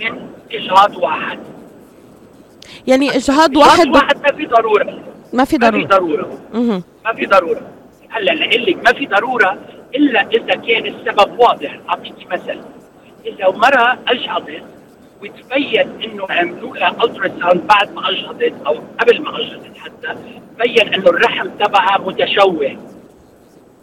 من 0.01 0.29
إجهاض 0.53 0.97
واحد. 0.97 1.39
يعني 2.87 3.17
إجهاض 3.17 3.57
واحد 3.57 3.89
واحد 3.89 4.17
ما 4.23 4.33
في 4.33 4.47
ضرورة. 4.47 5.03
ما 5.33 5.45
في 5.45 5.59
ما 5.59 5.71
في 5.71 5.85
ضرورة. 5.85 6.31
ضرورة. 6.53 6.83
ما 7.05 7.13
في 7.15 7.27
ضرورة. 7.27 7.61
هلا 8.09 8.33
لقول 8.33 8.67
لك 8.67 8.77
ما 8.85 8.93
في 8.93 9.07
ضرورة 9.07 9.59
إلا 9.95 10.21
إذا 10.29 10.55
كان 10.55 10.87
السبب 10.87 11.39
واضح. 11.39 11.79
اعطيكي 11.89 12.27
مثل. 12.31 12.61
إذا 13.27 13.49
مراه 13.51 13.99
أجهضت 14.09 14.63
وتبين 15.23 15.89
إنه 16.05 16.27
عملوا 16.31 16.77
لها 16.77 17.05
ultrasound 17.05 17.67
بعد 17.67 17.93
ما 17.95 18.09
أجهضت 18.11 18.55
أو 18.67 18.75
قبل 19.01 19.23
ما 19.23 19.39
أجهضت 19.41 19.77
حتى 19.79 20.15
بين 20.59 20.95
إنه 20.95 21.05
الرحم 21.11 21.49
تبعها 21.49 21.99
متشوه. 21.99 22.77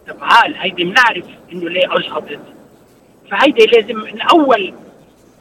طبعا 0.06 0.54
هيدي 0.56 0.84
بنعرف 0.84 1.24
إنه 1.52 1.68
ليه 1.70 1.96
أجهضت. 1.96 2.40
فهيدي 3.30 3.64
لازم 3.66 3.96
من 3.96 4.20
أول 4.20 4.74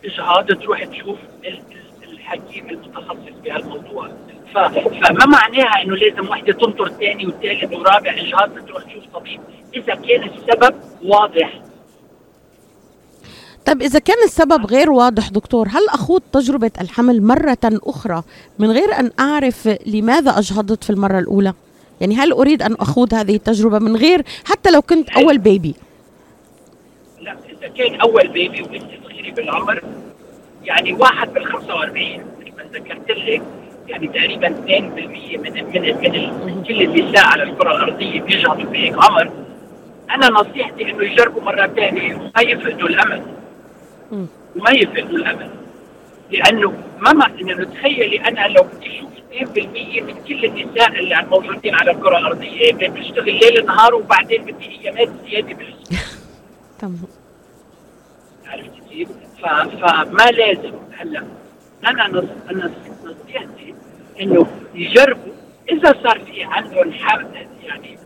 إجهاض 0.06 0.46
تروح 0.46 0.84
تشوف 0.84 1.18
ال- 1.46 1.62
ال- 2.04 2.12
الحكيم 2.14 2.70
المتخصص 2.70 3.34
بهالموضوع 3.44 4.10
فما 4.54 5.26
معناها 5.26 5.84
إنه 5.84 5.96
لازم 5.96 6.30
وحدة 6.30 6.54
تنطر 6.54 6.90
ثاني 6.90 7.28
وثالث 7.28 7.74
ورابع 7.74 8.12
اجهاض 8.12 8.50
تروح 8.68 8.84
تشوف 8.84 9.04
طبيب. 9.14 9.42
إذا 9.76 9.96
كان 9.96 10.24
السبب 10.24 10.76
واضح. 11.04 11.62
طيب 13.66 13.82
إذا 13.82 14.00
كان 14.00 14.18
السبب 14.26 14.66
غير 14.66 14.92
واضح 14.92 15.30
دكتور 15.30 15.68
هل 15.68 15.90
أخوض 15.90 16.22
تجربة 16.34 16.72
الحمل 16.82 17.24
مرة 17.24 17.58
أخرى 17.64 18.24
من 18.60 18.72
غير 18.72 19.00
أن 19.00 19.12
أعرف 19.20 19.78
لماذا 19.86 20.32
أجهضت 20.40 20.84
في 20.84 20.90
المرة 20.90 21.20
الأولى؟ 21.20 21.54
يعني 22.02 22.16
هل 22.16 22.32
أريد 22.32 22.62
أن 22.62 22.74
أخوض 22.74 23.14
هذه 23.14 23.36
التجربة 23.36 23.80
من 23.80 23.96
غير 23.96 24.24
حتى 24.46 24.72
لو 24.72 24.82
كنت 24.82 25.10
أول 25.10 25.38
بيبي 25.38 25.76
لا 27.22 27.36
إذا 27.50 27.68
كان 27.68 28.02
أول 28.02 28.28
بيبي 28.28 28.62
وانت 28.62 28.92
صغيره 29.04 29.34
بالعمر 29.34 29.84
يعني 30.64 30.94
واحد 30.94 31.34
بال 31.34 31.46
45 31.46 32.06
مثل 32.40 32.56
ما 32.58 32.64
ذكرت 32.74 33.12
لك. 33.12 33.42
يعني 33.92 34.08
تقريبا 34.08 34.48
2% 34.48 34.52
من 35.38 35.54
من 35.54 35.82
من, 36.02 36.64
كل 36.64 36.82
النساء 36.82 37.26
على 37.26 37.44
الكرة 37.44 37.72
الأرضية 37.76 38.22
بيجهضوا 38.22 38.64
بهيك 38.64 38.96
عمر 39.04 39.32
أنا 40.12 40.30
نصيحتي 40.30 40.84
إنه 40.92 41.04
يجربوا 41.04 41.42
مرة 41.42 41.68
ثانية 41.68 42.16
وما 42.16 42.42
يفقدوا 42.42 42.88
الأمل. 42.90 43.22
وما 44.56 44.72
يفقدوا 44.72 45.18
الأمل. 45.18 45.50
لأنه 46.32 46.74
ما 47.00 47.14
مع 47.14 47.26
إنه 47.42 47.64
تخيلي 47.64 48.20
أنا 48.28 48.48
لو 48.48 48.64
بدي 48.64 48.88
أشوف 48.98 49.10
2% 49.54 50.02
من 50.02 50.24
كل 50.28 50.46
النساء 50.46 51.00
اللي 51.00 51.26
موجودين 51.32 51.76
على 51.76 51.92
الكرة 51.92 52.18
الأرضية 52.18 52.74
بتشتغل 52.74 53.40
ليل 53.40 53.66
نهار 53.66 53.96
وبعدين 53.96 54.46
بدي 54.46 54.80
ايامات 54.80 55.10
زيادة 55.30 55.54
بالاسبوع 55.54 56.00
تمام. 56.80 57.02
عرفت 58.48 58.72
كيف؟ 58.90 59.10
فما 59.42 60.32
لازم 60.32 60.74
هلا. 60.98 61.24
أنا 61.88 62.08
نص... 62.08 62.30
أنا 62.50 62.72
نصيحتي 63.04 63.76
إنه 64.22 64.48
يجربوا. 64.76 65.34
إذا 65.70 65.94
صار 66.04 66.20
في 66.20 66.44
عندهم 66.44 66.94
حمل 66.94 67.48
يعني 67.64 67.98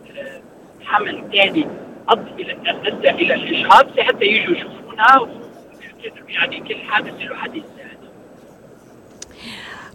حمل 0.84 1.22
ثاني 1.32 1.66
ادى 2.08 2.42
إلى 2.42 2.56
ادى 2.66 3.10
إلى 3.10 3.34
الاجهاض 3.34 4.00
حتى 4.00 4.24
يجوا 4.24 4.56
يشوفونا 4.56 5.28
يعني 6.28 6.60
كل 6.60 6.74
حادث 6.76 7.20
له 7.20 7.36
حديث. 7.36 7.64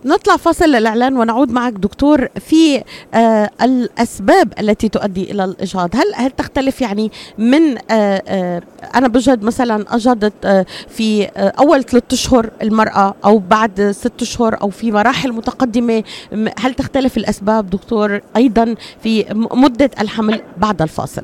نطلع 0.05 0.37
فاصل 0.37 0.65
للإعلان 0.65 1.17
ونعود 1.17 1.51
معك 1.51 1.73
دكتور 1.73 2.27
في 2.39 2.83
آه 3.13 3.49
الأسباب 3.61 4.53
التي 4.59 4.89
تؤدي 4.89 5.31
إلى 5.31 5.43
الإجهاض. 5.45 5.95
هل 5.95 6.13
هل 6.15 6.31
تختلف 6.31 6.81
يعني 6.81 7.11
من 7.37 7.77
آه 7.77 8.23
آه 8.27 8.61
أنا 8.95 9.07
بجد 9.07 9.43
مثلا 9.43 9.95
أجهضت 9.95 10.33
آه 10.45 10.65
في 10.89 11.25
آه 11.25 11.53
أول 11.59 11.83
ثلاثة 11.83 12.13
أشهر 12.13 12.49
المرأة 12.61 13.15
أو 13.25 13.37
بعد 13.39 13.91
ست 13.91 14.21
أشهر 14.21 14.61
أو 14.61 14.69
في 14.69 14.91
مراحل 14.91 15.31
متقدمة 15.33 16.03
هل 16.59 16.73
تختلف 16.73 17.17
الأسباب 17.17 17.69
دكتور 17.69 18.21
أيضا 18.35 18.75
في 19.03 19.25
مدة 19.53 19.91
الحمل 19.99 20.41
بعد 20.57 20.81
الفاصل؟ 20.81 21.23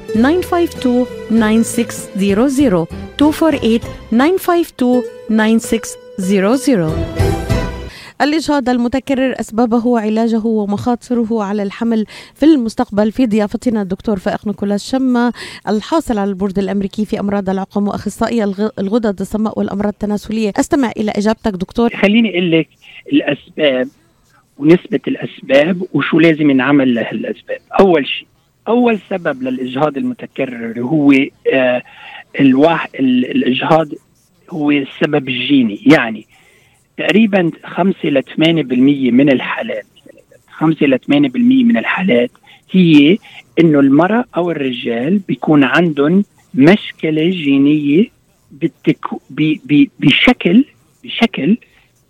952 0.13 1.05
9600 1.29 2.87
248 3.19 3.79
952 4.11 5.03
9600 6.17 7.21
الإجهاض 8.21 8.69
المتكرر 8.69 9.39
أسبابه 9.39 9.87
وعلاجه 9.87 10.45
ومخاطره 10.45 11.43
على 11.43 11.63
الحمل 11.63 12.05
في 12.35 12.45
المستقبل 12.45 13.11
في 13.11 13.25
ضيافتنا 13.25 13.81
الدكتور 13.81 14.19
فائق 14.19 14.47
نيكولاس 14.47 14.91
شمة 14.91 15.33
الحاصل 15.67 16.17
على 16.17 16.29
البورد 16.29 16.59
الأمريكي 16.59 17.05
في 17.05 17.19
أمراض 17.19 17.49
العقم 17.49 17.87
وأخصائي 17.87 18.43
الغدد 18.79 19.19
الصماء 19.19 19.59
والأمراض 19.59 19.93
التناسلية. 19.93 20.53
أستمع 20.59 20.91
إلى 20.97 21.11
إجابتك 21.11 21.51
دكتور. 21.53 21.89
خليني 22.01 22.29
أقول 22.29 22.51
لك 22.51 22.67
الأسباب 23.13 23.87
ونسبة 24.57 24.99
الأسباب 25.07 25.83
وشو 25.93 26.19
لازم 26.19 26.49
ينعمل 26.49 26.93
لهالأسباب. 26.93 27.57
أول 27.79 28.07
شيء 28.07 28.27
أول 28.67 28.99
سبب 29.09 29.43
للإجهاض 29.43 29.97
المتكرر 29.97 30.79
هو 30.81 31.13
آه 31.53 31.83
الواح 32.39 32.87
الإجهاض 32.99 33.87
هو 34.49 34.71
السبب 34.71 35.29
الجيني 35.29 35.79
يعني 35.85 36.27
تقريبا 36.97 37.51
5 37.63 38.09
ل 38.09 38.23
8% 38.23 38.33
من 39.13 39.29
الحالات 39.29 39.85
5 40.49 40.85
ل 40.85 40.99
8% 40.99 41.07
من 41.37 41.77
الحالات 41.77 42.31
هي 42.71 43.17
إنه 43.59 43.79
المرأة 43.79 44.25
أو 44.37 44.51
الرجال 44.51 45.17
بيكون 45.17 45.63
عندهم 45.63 46.23
مشكلة 46.53 47.29
جينية 47.29 48.05
بالتكو 48.51 49.19
بي 49.29 49.61
بي 49.65 49.89
بشكل 49.99 50.65
بشكل 51.03 51.57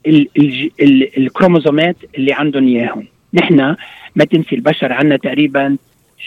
ال 0.07 0.27
ال 0.37 0.71
ال 0.81 1.17
الكروموزومات 1.17 1.95
اللي 2.17 2.33
عندهم 2.33 2.67
إياهم. 2.67 3.07
نحن 3.33 3.75
ما 4.15 4.25
تنسي 4.25 4.55
البشر 4.55 4.93
عندنا 4.93 5.17
تقريبا 5.17 5.77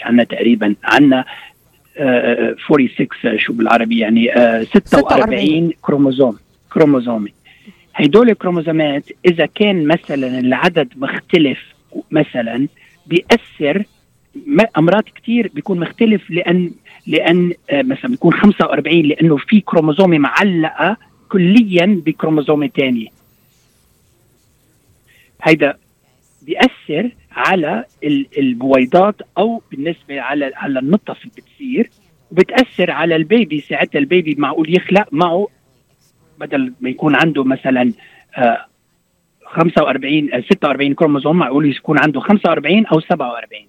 عندنا 0.03 0.25
تقريبا 0.25 0.75
عندنا 0.85 1.25
آه 1.97 2.57
46 2.65 3.39
شو 3.39 3.53
بالعربي 3.53 3.99
يعني 3.99 4.37
آه 4.37 4.63
46, 4.63 5.03
46 5.03 5.73
كروموزوم 5.83 6.39
كروموزومي. 6.73 7.33
هيدول 7.97 8.31
الكروموزومات 8.31 9.05
إذا 9.27 9.47
كان 9.47 9.87
مثلا 9.87 10.39
العدد 10.39 10.89
مختلف 10.97 11.59
مثلا 12.11 12.69
بيأثر 13.07 13.85
أمراض 14.79 15.03
كثير 15.03 15.51
بيكون 15.55 15.81
مختلف 15.81 16.31
لأن 16.31 16.71
لأن 17.07 17.53
آه 17.71 17.83
مثلا 17.83 18.11
بيكون 18.11 18.33
45 18.33 19.03
لأنه 19.03 19.37
في 19.37 19.61
كروموزومه 19.61 20.19
معلقة 20.19 20.97
كليا 21.29 22.03
بكروموزومه 22.07 22.71
ثانية 22.77 23.09
هيدا 25.43 25.77
بيأثر 26.47 27.11
على 27.33 27.85
البويضات 28.39 29.15
أو 29.39 29.63
بالنسبة 29.71 30.21
على 30.21 30.53
على 30.57 30.79
النطف 30.79 31.19
اللي 31.23 31.33
بتصير 31.37 31.91
وبتأثر 32.31 32.91
على 32.91 33.17
البيبي. 33.17 33.61
ساعتها 33.61 33.99
البيبي 33.99 34.35
معقول 34.39 34.76
يخلق 34.76 35.09
معه 35.13 35.49
بدل 36.41 36.73
ما 36.80 36.91
يكون 36.91 37.15
عنده 37.15 37.45
مثلا 37.45 37.93
آه 38.37 38.67
45 39.47 40.33
آه 40.35 40.41
46 40.41 40.95
كروموزوم 40.95 41.37
معقول 41.37 41.71
يكون 41.71 41.99
عنده 41.99 42.21
45 42.21 42.87
أو 42.87 43.00
47 43.00 43.67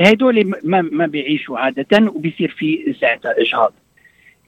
هدول 0.00 0.52
ما 0.64 0.82
ما 0.82 1.06
بيعيشوا 1.06 1.58
عادة 1.58 2.10
وبيصير 2.14 2.48
في 2.58 2.94
ساعتها 3.00 3.34
اجهاض 3.38 3.72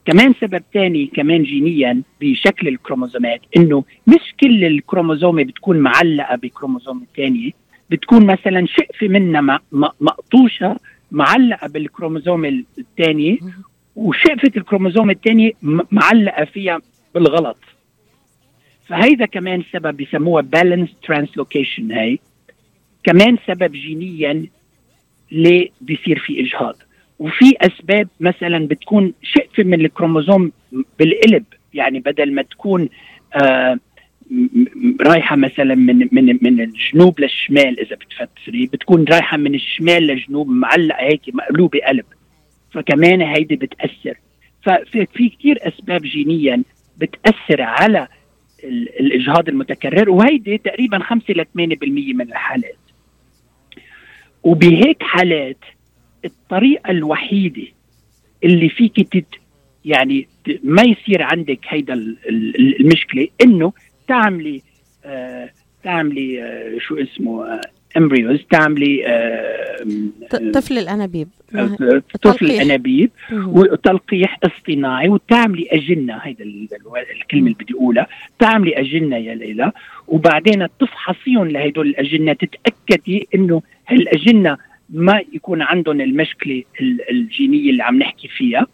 كمان 0.05 0.35
سبب 0.41 0.63
ثاني 0.75 1.07
كمان 1.07 1.43
جينيا 1.43 2.03
بشكل 2.21 2.69
الكروموزومات 2.69 3.41
إنه 3.57 3.85
مش 4.07 4.35
كل 4.41 4.65
الكروموزومة 4.65 5.43
بتكون 5.45 5.77
معلقة 5.79 6.37
بكروموزوم 6.37 7.03
الثانية 7.03 7.51
بتكون 7.93 8.27
مثلا 8.27 8.67
شقفه 8.67 9.09
منها 9.09 9.61
مقطوشة 10.01 10.77
معلقة 11.11 11.69
بالكروموزوم 11.69 12.65
الثاني 12.79 13.39
وشقفه 13.97 14.51
الكروموزوم 14.57 15.11
الثاني 15.11 15.57
معلقة 15.91 16.45
فيها 16.45 16.81
بالغلط. 17.15 17.59
فهيدا 18.89 19.27
كمان 19.27 19.63
سبب 19.73 19.97
بيسموها 19.97 20.43
balanced 20.43 20.89
translocation 21.03 21.93
هي 21.93 22.19
كمان 23.05 23.39
سبب 23.47 23.73
جينيا 23.73 24.47
ليه 25.33 25.69
بيصير 25.81 26.19
في 26.19 26.41
إجهاض. 26.41 26.77
وفي 27.19 27.55
أسباب 27.61 28.09
مثلا 28.21 28.67
بتكون 28.69 29.13
شقفه 29.23 29.63
من 29.63 29.81
الكروموزوم 29.81 30.53
بالقلب 30.99 31.45
يعني 31.75 32.01
بدل 32.01 32.35
ما 32.35 32.43
تكون 32.43 32.89
آه 33.35 33.79
رايحة 35.01 35.37
مثلا 35.37 35.75
من 35.75 36.09
من 36.13 36.39
من 36.43 36.61
الجنوب 36.61 37.21
للشمال 37.21 37.81
إذا 37.81 37.97
بتفسري. 37.97 38.67
بتكون 38.67 39.05
رايحة 39.05 39.37
من 39.37 39.55
الشمال 39.55 40.03
للجنوب 40.03 40.49
معلقة 40.49 41.05
هيك 41.05 41.21
مقلوبة 41.35 41.81
قلب. 41.87 42.05
فكمان 42.71 43.23
هيدي 43.23 43.57
بتأثر. 43.57 44.15
ففي 44.63 45.07
كثير 45.07 45.59
أسباب 45.69 46.03
جينيا 46.03 46.63
بتأثر 46.99 47.63
على 47.63 48.09
الإجهاض 49.01 49.49
المتكرر 49.49 50.11
وهيدي 50.11 50.59
تقريبا 50.59 50.99
5 50.99 51.35
ل 51.35 51.45
8% 51.45 52.15
من 52.15 52.21
الحالات. 52.21 52.77
وبهيك 54.43 55.03
حالات 55.03 55.65
الطريقة 56.25 56.91
الوحيدة 56.91 57.67
اللي 58.45 58.69
فيك 58.69 59.09
تت 59.13 59.27
يعني 59.85 60.29
ما 60.63 60.83
يصير 60.83 61.23
عندك 61.23 61.59
هيدا 61.69 61.95
المشكلة 62.81 63.29
إنه 63.43 63.73
تعملي 64.13 64.63
آه 65.05 65.51
تعملي 65.85 66.43
آه 66.43 66.79
شو 66.79 66.97
اسمه 66.97 67.61
امبريوز 67.97 68.41
تعملي 68.51 69.07
آه 69.07 69.87
طفل 70.55 70.79
الأنابيب. 70.79 71.29
طفل 72.23 72.47
الأنابيب 72.51 73.11
وتلقيح 73.33 74.39
اصطناعي 74.45 75.09
وتعملي 75.09 75.67
أجنة 75.71 76.17
هيدا 76.17 76.45
الكلمة 76.45 77.43
اللي 77.47 77.57
بدي 77.61 77.75
أقولها. 77.75 78.07
تعملي 78.39 78.81
أجنة 78.81 79.17
يا 79.17 79.35
ليلى 79.35 79.73
وبعدين 80.09 80.67
تفحصيهم 80.81 81.49
لهدول 81.49 81.87
الأجنة 81.89 82.33
تتأكدي 82.33 83.29
إنه 83.35 83.63
هالأجنة 83.89 84.59
ما 84.91 85.21
يكون 85.33 85.63
عندهم 85.63 86.01
المشكلة 86.01 86.63
الجينية 87.11 87.71
اللي 87.71 87.83
عم 87.83 87.99
نحكي 87.99 88.29
فيها. 88.29 88.67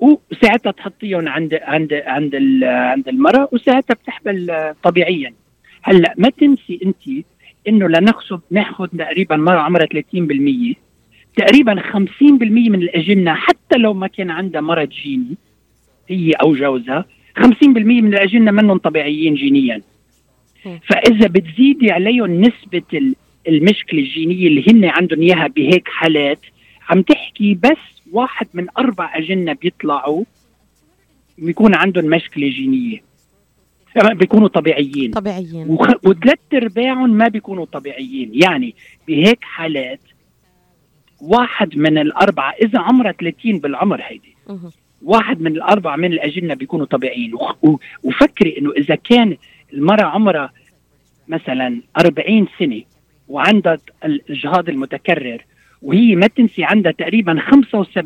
وساعتها 0.00 0.72
تحطيهم 0.72 1.28
عند 1.28 1.54
عند 1.62 1.92
عند 1.92 2.34
عند 2.64 3.08
المرأة 3.08 3.48
وساعتها 3.52 3.94
بتحمل 3.94 4.72
طبيعيا. 4.82 5.34
هلأ 5.82 6.14
ما 6.18 6.30
تنسي 6.30 6.80
أنت 6.84 7.24
إنه 7.68 7.88
لناخذ 7.88 8.38
ناخذ 8.50 8.86
تقريبا 8.86 9.36
مرة 9.36 9.58
عمرها 9.58 9.86
30% 9.86 10.74
تقريبا 11.36 11.80
50% 11.80 12.00
من 12.42 12.82
الأجنة 12.82 13.34
حتى 13.34 13.78
لو 13.78 13.94
ما 13.94 14.06
كان 14.06 14.30
عندها 14.30 14.60
مرض 14.60 14.88
جيني 14.88 15.36
هي 16.08 16.32
أو 16.32 16.54
جوزها 16.54 17.04
50% 17.38 17.44
من 17.64 18.14
الأجنة 18.14 18.50
منهم 18.50 18.78
طبيعيين 18.78 19.34
جينيا. 19.34 19.80
فإذا 20.88 21.26
بتزيدي 21.26 21.90
عليهم 21.92 22.40
نسبة 22.40 23.12
المشكلة 23.48 24.00
الجينية 24.00 24.46
اللي 24.46 24.64
هن 24.70 24.84
عندهم 24.84 25.20
إياها 25.20 25.46
بهيك 25.46 25.88
حالات 25.88 26.38
عم 26.90 27.02
تحكي 27.02 27.54
بس 27.54 27.99
واحد 28.12 28.46
من 28.54 28.66
أربع 28.78 29.16
أجنة 29.18 29.52
بيطلعوا 29.52 30.24
بيكون 31.38 31.74
عندهم 31.74 32.04
مشكلة 32.04 32.48
جينية. 32.48 33.02
بيكونوا 34.12 34.48
طبيعيين. 34.48 35.10
طبيعيين. 35.10 35.68
وخ... 35.70 35.88
وثلاث 36.04 36.38
أرباعهم 36.54 37.10
ما 37.10 37.28
بيكونوا 37.28 37.64
طبيعيين. 37.64 38.30
يعني 38.34 38.74
بهيك 39.08 39.38
حالات 39.44 40.00
واحد 41.20 41.76
من 41.76 41.98
الأربعة 41.98 42.52
إذا 42.62 42.78
عمرها 42.78 43.12
30 43.12 43.58
بالعمر 43.58 44.00
هيدي. 44.02 44.36
واحد 45.02 45.40
من 45.40 45.52
الأربعة 45.52 45.96
من 45.96 46.12
الأجنة 46.12 46.54
بيكونوا 46.54 46.86
طبيعيين. 46.86 47.34
وخ- 47.34 47.64
و- 47.64 47.76
وفكري 48.04 48.58
إنه 48.58 48.70
إذا 48.72 48.94
كان 48.94 49.36
المرأة 49.72 50.04
عمرها 50.04 50.52
مثلا 51.28 51.80
40 51.98 52.46
سنة 52.58 52.82
وعندها 53.28 53.78
الاجهاض 54.04 54.68
المتكرر 54.68 55.44
وهي 55.82 56.16
ما 56.16 56.26
تنسي 56.26 56.64
عندها 56.64 56.92
تقريبا 56.92 57.40
75% 57.40 58.00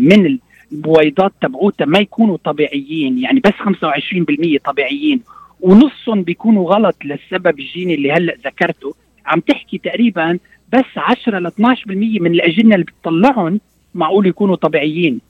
من 0.00 0.38
البويضات 0.72 1.32
تبعوتها 1.40 1.84
ما 1.84 1.98
يكونوا 1.98 2.36
طبيعيين 2.36 3.18
يعني 3.18 3.40
بس 3.40 3.52
25% 3.52 4.58
طبيعيين. 4.64 5.20
ونصهم 5.60 6.22
بيكونوا 6.22 6.70
غلط 6.74 6.96
للسبب 7.04 7.58
الجيني 7.60 7.94
اللي 7.94 8.12
هلأ 8.12 8.36
ذكرته. 8.44 8.94
عم 9.26 9.40
تحكي 9.40 9.78
تقريبا 9.78 10.38
بس 10.72 10.84
10 10.96 11.38
ل 11.38 11.50
12% 11.50 11.54
من 12.20 12.30
الأجنة 12.32 12.74
اللي 12.74 12.86
بتطلعهم 12.86 13.60
معقول 13.94 14.26
يكونوا 14.26 14.56
طبيعيين. 14.56 15.20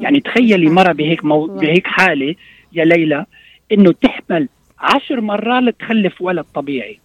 يعني 0.00 0.20
تخيلي 0.20 0.70
مرة 0.70 0.92
بهيك 0.92 1.24
مو... 1.24 1.46
بهيك 1.46 1.86
حالة 1.86 2.34
يا 2.72 2.84
ليلى 2.84 3.26
إنه 3.72 3.92
تحمل 3.92 4.48
عشر 4.78 5.20
مرات 5.20 5.74
تخلف 5.80 6.22
ولد 6.22 6.44
طبيعي. 6.54 6.98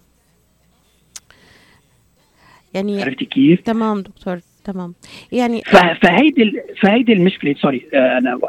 يعني 2.78 3.02
عرفتي 3.02 3.26
كيف؟ 3.26 3.62
تمام 3.62 4.02
دكتور 4.02 4.40
تمام 4.63 4.94
يعني. 5.32 5.62
فهيدي. 6.02 6.62
فهيدي 6.82 7.13
المشكلة 7.13 7.56
سوري 7.62 7.88
آه، 7.94 8.18
أنا 8.18 8.40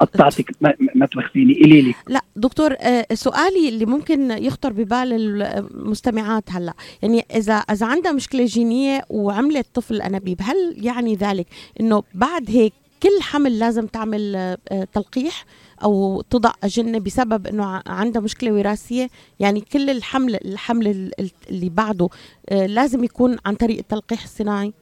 قطعتك 0.00 0.50
ما, 0.60 0.74
ما 0.94 1.06
توخذيني 1.06 1.54
قولي 1.54 1.82
لي 1.82 1.94
لا 2.08 2.20
دكتور 2.36 2.72
آه، 2.80 3.06
سؤالي 3.14 3.68
اللي 3.68 3.86
ممكن 3.86 4.30
يخطر 4.30 4.72
ببال 4.72 5.12
المستمعات 5.12 6.44
هلا 6.50 6.72
يعني 7.02 7.24
إذا 7.36 7.54
إذا 7.54 7.86
عندها 7.86 8.12
مشكلة 8.12 8.44
جينية 8.44 9.02
وعملت 9.10 9.66
طفل 9.74 10.02
أنابيب 10.02 10.38
هل 10.42 10.76
يعني 10.76 11.14
ذلك 11.14 11.46
إنه 11.80 12.02
بعد 12.14 12.50
هيك 12.50 12.72
كل 13.04 13.22
حمل 13.22 13.58
لازم 13.58 13.86
تعمل 13.86 14.36
آه، 14.36 14.58
آه، 14.72 14.84
تلقيح 14.92 15.44
أو 15.84 16.20
تضع 16.30 16.50
أجنة 16.64 16.98
بسبب 16.98 17.46
إنه 17.46 17.82
عندها 17.86 18.22
مشكلة 18.22 18.52
وراثية. 18.52 19.08
يعني 19.40 19.60
كل 19.60 19.90
الحمل 19.90 20.34
الحمل 20.44 20.86
ال- 20.88 21.20
ال- 21.20 21.30
اللي 21.50 21.68
بعده 21.68 22.08
آه، 22.48 22.66
لازم 22.66 23.04
يكون 23.04 23.36
عن 23.46 23.54
طريق 23.54 23.78
التلقيح 23.78 24.22
الصناعي. 24.22 24.72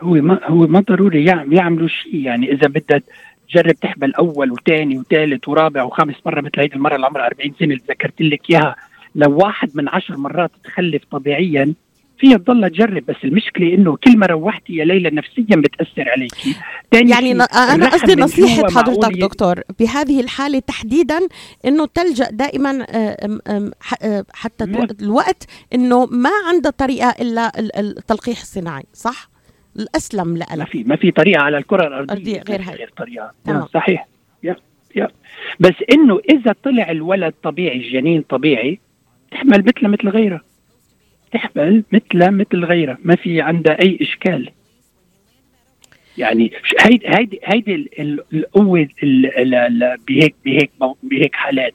هو 0.00 0.10
ما 0.14 0.40
هو 0.44 0.66
ما 0.66 0.80
ضروري 0.80 1.24
يعم... 1.24 1.52
يعملوا 1.52 1.88
شيء. 1.88 2.14
يعني 2.14 2.52
إذا 2.52 2.68
بدها 2.68 3.00
تجرب 3.48 3.72
تحمل 3.74 4.14
أول 4.14 4.50
وثاني 4.52 4.98
وثالث 4.98 5.48
ورابع 5.48 5.82
وخامس 5.82 6.14
مرة 6.26 6.40
مثل 6.40 6.60
هيدي 6.60 6.74
المرة 6.76 6.94
اللي 6.96 7.06
عمرها 7.06 7.26
40 7.26 7.54
سنة 7.58 7.68
اللي 7.74 7.82
ذكرت 7.88 8.20
لك 8.22 8.50
إياها 8.50 8.76
لو 9.14 9.36
واحد 9.38 9.70
من 9.74 9.88
عشر 9.88 10.16
مرات 10.16 10.50
تخلف 10.64 11.02
طبيعيا 11.10 11.74
فيها 12.18 12.36
تضلها 12.38 12.68
تجرب 12.68 13.06
بس 13.06 13.16
المشكلة 13.24 13.74
إنه 13.74 13.96
كل 13.96 14.18
ما 14.18 14.26
روحتي 14.26 14.72
يا 14.76 14.84
ليلى 14.84 15.10
نفسيا 15.10 15.56
بتأثر 15.56 16.26
تاني 16.90 17.10
يعني 17.10 17.32
أنا 17.32 17.88
قصدي 17.88 18.14
نصيحة 18.14 18.68
حضرتك 18.70 19.18
دكتور 19.18 19.60
بهذه 19.80 20.20
الحالة 20.20 20.58
تحديدا 20.58 21.18
إنه 21.66 21.86
تلجأ 21.86 22.30
دائما 22.30 22.86
آه، 22.90 23.38
آه، 24.02 24.24
حتى 24.32 24.64
ما- 24.66 24.86
الوقت 25.02 25.46
إنه 25.74 26.06
ما 26.06 26.30
عندها 26.48 26.70
طريقة 26.70 27.14
إلا 27.20 27.58
ال- 27.58 27.76
التلقيح 27.76 28.40
الصناعي 28.40 28.84
صح؟ 28.92 29.28
الأسلم 29.76 30.28
ما 30.28 30.44
لها 30.54 30.64
في 30.66 30.84
ما 30.84 30.96
في 30.96 31.10
طريقة 31.10 31.40
على 31.42 31.58
الكرة 31.58 31.86
الأرضية 31.86 32.42
غير 32.48 32.58
ما 32.60 32.68
هاي. 32.70 32.76
غير 32.76 32.90
طريقة. 32.96 33.32
تمام. 33.44 33.58
نعم، 33.58 33.68
صحيح. 33.74 34.08
يا 34.42 34.56
يا. 34.96 35.08
بس 35.60 35.74
إنه 35.92 36.20
إذا 36.30 36.54
طلع 36.64 36.90
الولد 36.90 37.34
طبيعي 37.42 37.76
الجنين 37.76 38.22
طبيعي 38.22 38.80
تحمل 39.30 39.64
مثله 39.66 39.88
مثل 39.88 40.08
غيرها 40.08 40.40
تحمل 41.32 41.84
مثله 41.92 42.30
مثل 42.30 42.64
غيرها 42.64 42.98
ما 43.04 43.16
في 43.16 43.40
عندها 43.40 43.82
أي 43.82 43.98
إشكال. 44.00 44.50
يعني 46.18 46.52
هيدي 46.80 47.08
هيدي 47.08 47.40
هيدي 47.44 47.74
ال- 47.74 48.00
ال- 48.00 48.24
القوة 48.34 48.88
ال- 49.02 49.38
ال- 49.38 49.54
ال- 49.54 49.96
بهيك 50.08 50.34
بهيك 50.44 50.70
بهيك 51.02 51.34
حالات. 51.36 51.74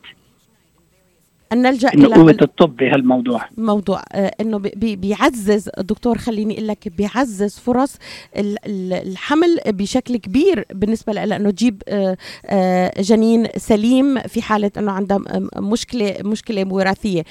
أن 1.53 1.61
نلجأ 1.61 1.93
إنه 1.93 2.15
قوة 2.15 2.31
إلى 2.31 2.41
الطب 2.41 2.75
بهالموضوع. 2.75 3.41
الموضوع 3.57 4.01
آه، 4.11 4.31
إنه 4.41 4.57
بي- 4.59 4.73
بي- 4.75 4.95
بيعزز 4.95 5.69
دكتور 5.77 6.17
خليني 6.17 6.53
أقول 6.53 6.67
لك 6.67 6.87
بيعزز 6.87 7.55
فرص 7.59 7.95
ال- 8.37 8.65
ال- 8.65 8.93
الحمل 9.07 9.57
بشكل 9.67 10.17
كبير 10.17 10.65
بالنسبة 10.73 11.13
لها 11.13 11.35
انه 11.35 11.49
تجيب 11.51 11.83
آه، 11.87 12.17
آه، 12.45 13.01
جنين 13.01 13.47
سليم 13.57 14.19
في 14.19 14.41
حالة 14.41 14.71
إنه 14.77 14.91
عندها 14.91 15.19
مشكلة 15.57 16.15
مشكلة 16.23 16.65
وراثية 16.73 17.23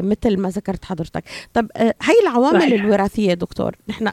مثل 0.00 0.36
ما 0.36 0.48
ذكرت 0.48 0.84
حضرتك. 0.84 1.24
طب 1.54 1.68
هاي 1.78 2.14
العوامل 2.22 2.60
صحيح. 2.60 2.82
الوراثية 2.84 3.34
دكتور 3.34 3.76
نحن 3.88 4.08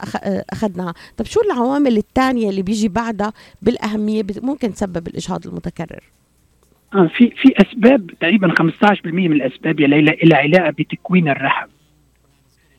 أخذناها. 0.52 0.94
طب 1.16 1.24
شو 1.24 1.40
العوامل 1.40 1.96
الثانية 1.96 2.50
اللي 2.50 2.62
بيجي 2.62 2.88
بعدها 2.88 3.32
بالأهمية 3.62 4.22
ممكن 4.42 4.74
تسبب 4.74 5.06
الإجهاض 5.08 5.46
المتكرر؟ 5.46 6.02
في 6.94 7.30
في 7.30 7.54
أسباب 7.56 8.10
تقريبا 8.20 8.48
15% 8.48 9.06
من 9.06 9.32
الأسباب 9.32 9.80
يا 9.80 9.86
ليلى 9.86 10.18
لها 10.24 10.38
علاقة 10.38 10.70
بتكوين 10.70 11.28
الرحم. 11.28 11.66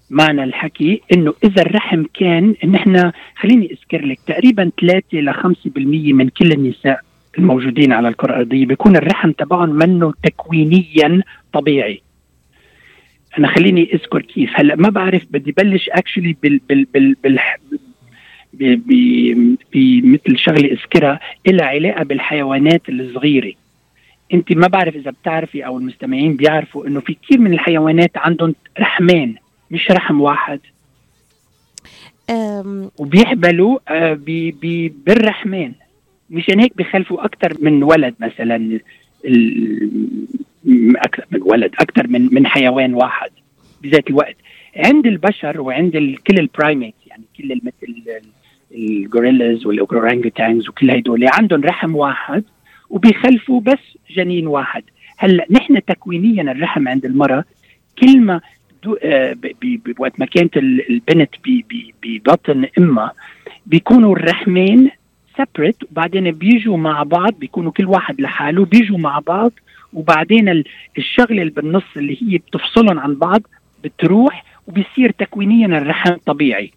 معنى 0.10 0.44
الحكي 0.44 1.02
إنه 1.14 1.34
إذا 1.44 1.62
الرحم 1.62 2.04
كان 2.14 2.56
نحن 2.66 3.12
خليني 3.36 3.72
أذكر 3.72 4.06
لك 4.06 4.20
تقريبا 4.28 4.72
3 4.82 5.20
ل 5.20 5.34
5% 5.34 6.14
من 6.14 6.30
كل 6.30 6.52
النساء 6.52 7.02
الموجودين 7.38 7.94
على 7.94 8.08
الكرة 8.08 8.34
الأرضية 8.34 8.66
بيكون 8.66 8.96
الرحم 8.96 9.32
تبعهم 9.32 9.70
منه 9.70 10.14
تكوينيا 10.24 11.22
طبيعي. 11.54 12.02
أنا 13.40 13.48
خليني 13.48 13.94
أذكر 13.94 14.22
كيف. 14.22 14.50
هلأ 14.56 14.76
ما 14.76 14.90
بعرف 14.90 15.26
بدي 15.32 15.52
بلش 15.52 15.90
actually 15.90 16.36
بال 16.44 16.62
بال 16.70 16.86
بال, 16.94 17.16
بال 17.24 17.40
بمثل 19.74 20.38
شغلة 20.38 20.72
أذكرها 20.72 21.20
لها 21.48 21.66
علاقة 21.66 22.04
بالحيوانات 22.04 22.90
الصغيرة. 22.90 23.54
انت 24.34 24.52
ما 24.52 24.68
بعرف 24.68 24.96
إذا 24.96 25.12
بتعرفي 25.12 25.66
أو 25.66 25.78
المستمعين 25.78 26.36
بيعرفوا 26.36 26.88
إنه 26.88 27.00
في 27.00 27.18
كثير 27.24 27.40
من 27.40 27.54
الحيوانات 27.54 28.18
عندهم 28.18 28.56
رحمين 28.80 29.36
مش 29.72 29.92
رحم 29.92 30.22
واحد. 30.22 30.60
وبيحبلوا 33.00 33.80
آه، 33.88 34.14
بي 34.14 34.52
بي 34.52 34.90
بالرحمين. 35.06 35.74
مشان 36.30 36.60
هيك 36.60 36.78
بيخلفوا 36.78 37.26
أكثر 37.26 37.54
من 37.60 37.84
ولد 37.84 38.16
مثلا 38.20 38.80
أكثر 40.96 41.26
من 41.32 41.42
ولد 41.42 41.72
أكثر 41.80 42.08
من 42.08 42.34
من 42.34 42.48
حيوان 42.48 42.94
واحد 42.94 43.30
بذات 43.82 44.10
الوقت. 44.10 44.36
عند 44.76 45.08
البشر 45.08 45.62
وعند 45.62 45.92
كل 46.28 46.40
ال 46.40 46.46
primates 46.46 46.96
يعني 47.08 47.24
كل 47.38 47.60
مثل 47.64 47.74
ال- 47.94 48.22
ال 48.76 48.86
gorillas 48.86 49.66
وال 49.66 49.83
orangutans 49.83 50.70
وكل 50.70 50.92
هدول 50.92 51.28
عندهم 51.28 51.62
رحم 51.64 51.96
واحد. 51.96 52.44
وبيخلفوا 52.90 53.62
بس 53.62 53.98
جنين 54.10 54.48
واحد. 54.48 54.84
هلا 55.18 55.46
نحن 55.52 55.86
تكوينيا 55.86 56.52
الرحم 56.52 56.88
عند 56.88 57.06
المرأة 57.06 57.44
كل 58.02 58.20
ما 58.22 58.42
آه، 59.04 59.36
وقت 60.00 60.20
ما 60.20 60.26
كانت 60.26 60.58
ال- 60.58 60.90
البنت 60.90 61.30
ببطن 62.04 62.66
أمها 62.78 63.12
بيكونوا 63.66 64.16
الرحمين 64.16 64.92
separate 65.38 65.84
وبعدين 65.92 66.32
بيجوا 66.32 66.78
مع 66.78 67.04
بعض 67.04 67.34
بيكونوا 67.40 67.72
كل 67.72 67.86
واحد 67.86 68.22
لحاله 68.22 68.66
بيجوا 68.66 68.98
مع 68.98 69.20
بعض 69.20 69.52
وبعدين 69.94 70.50
ال- 70.50 70.64
الشغلة 70.98 71.42
اللي 71.42 71.52
بالنص 71.54 71.84
اللي 71.98 72.18
هي 72.22 72.38
بتفصلهم 72.38 73.00
عن 73.00 73.16
بعض 73.16 73.42
بتروح 73.84 74.44
وبيصير 74.68 75.12
تكوينيا 75.12 75.68
الرحم 75.78 76.14
طبيعي. 76.26 76.72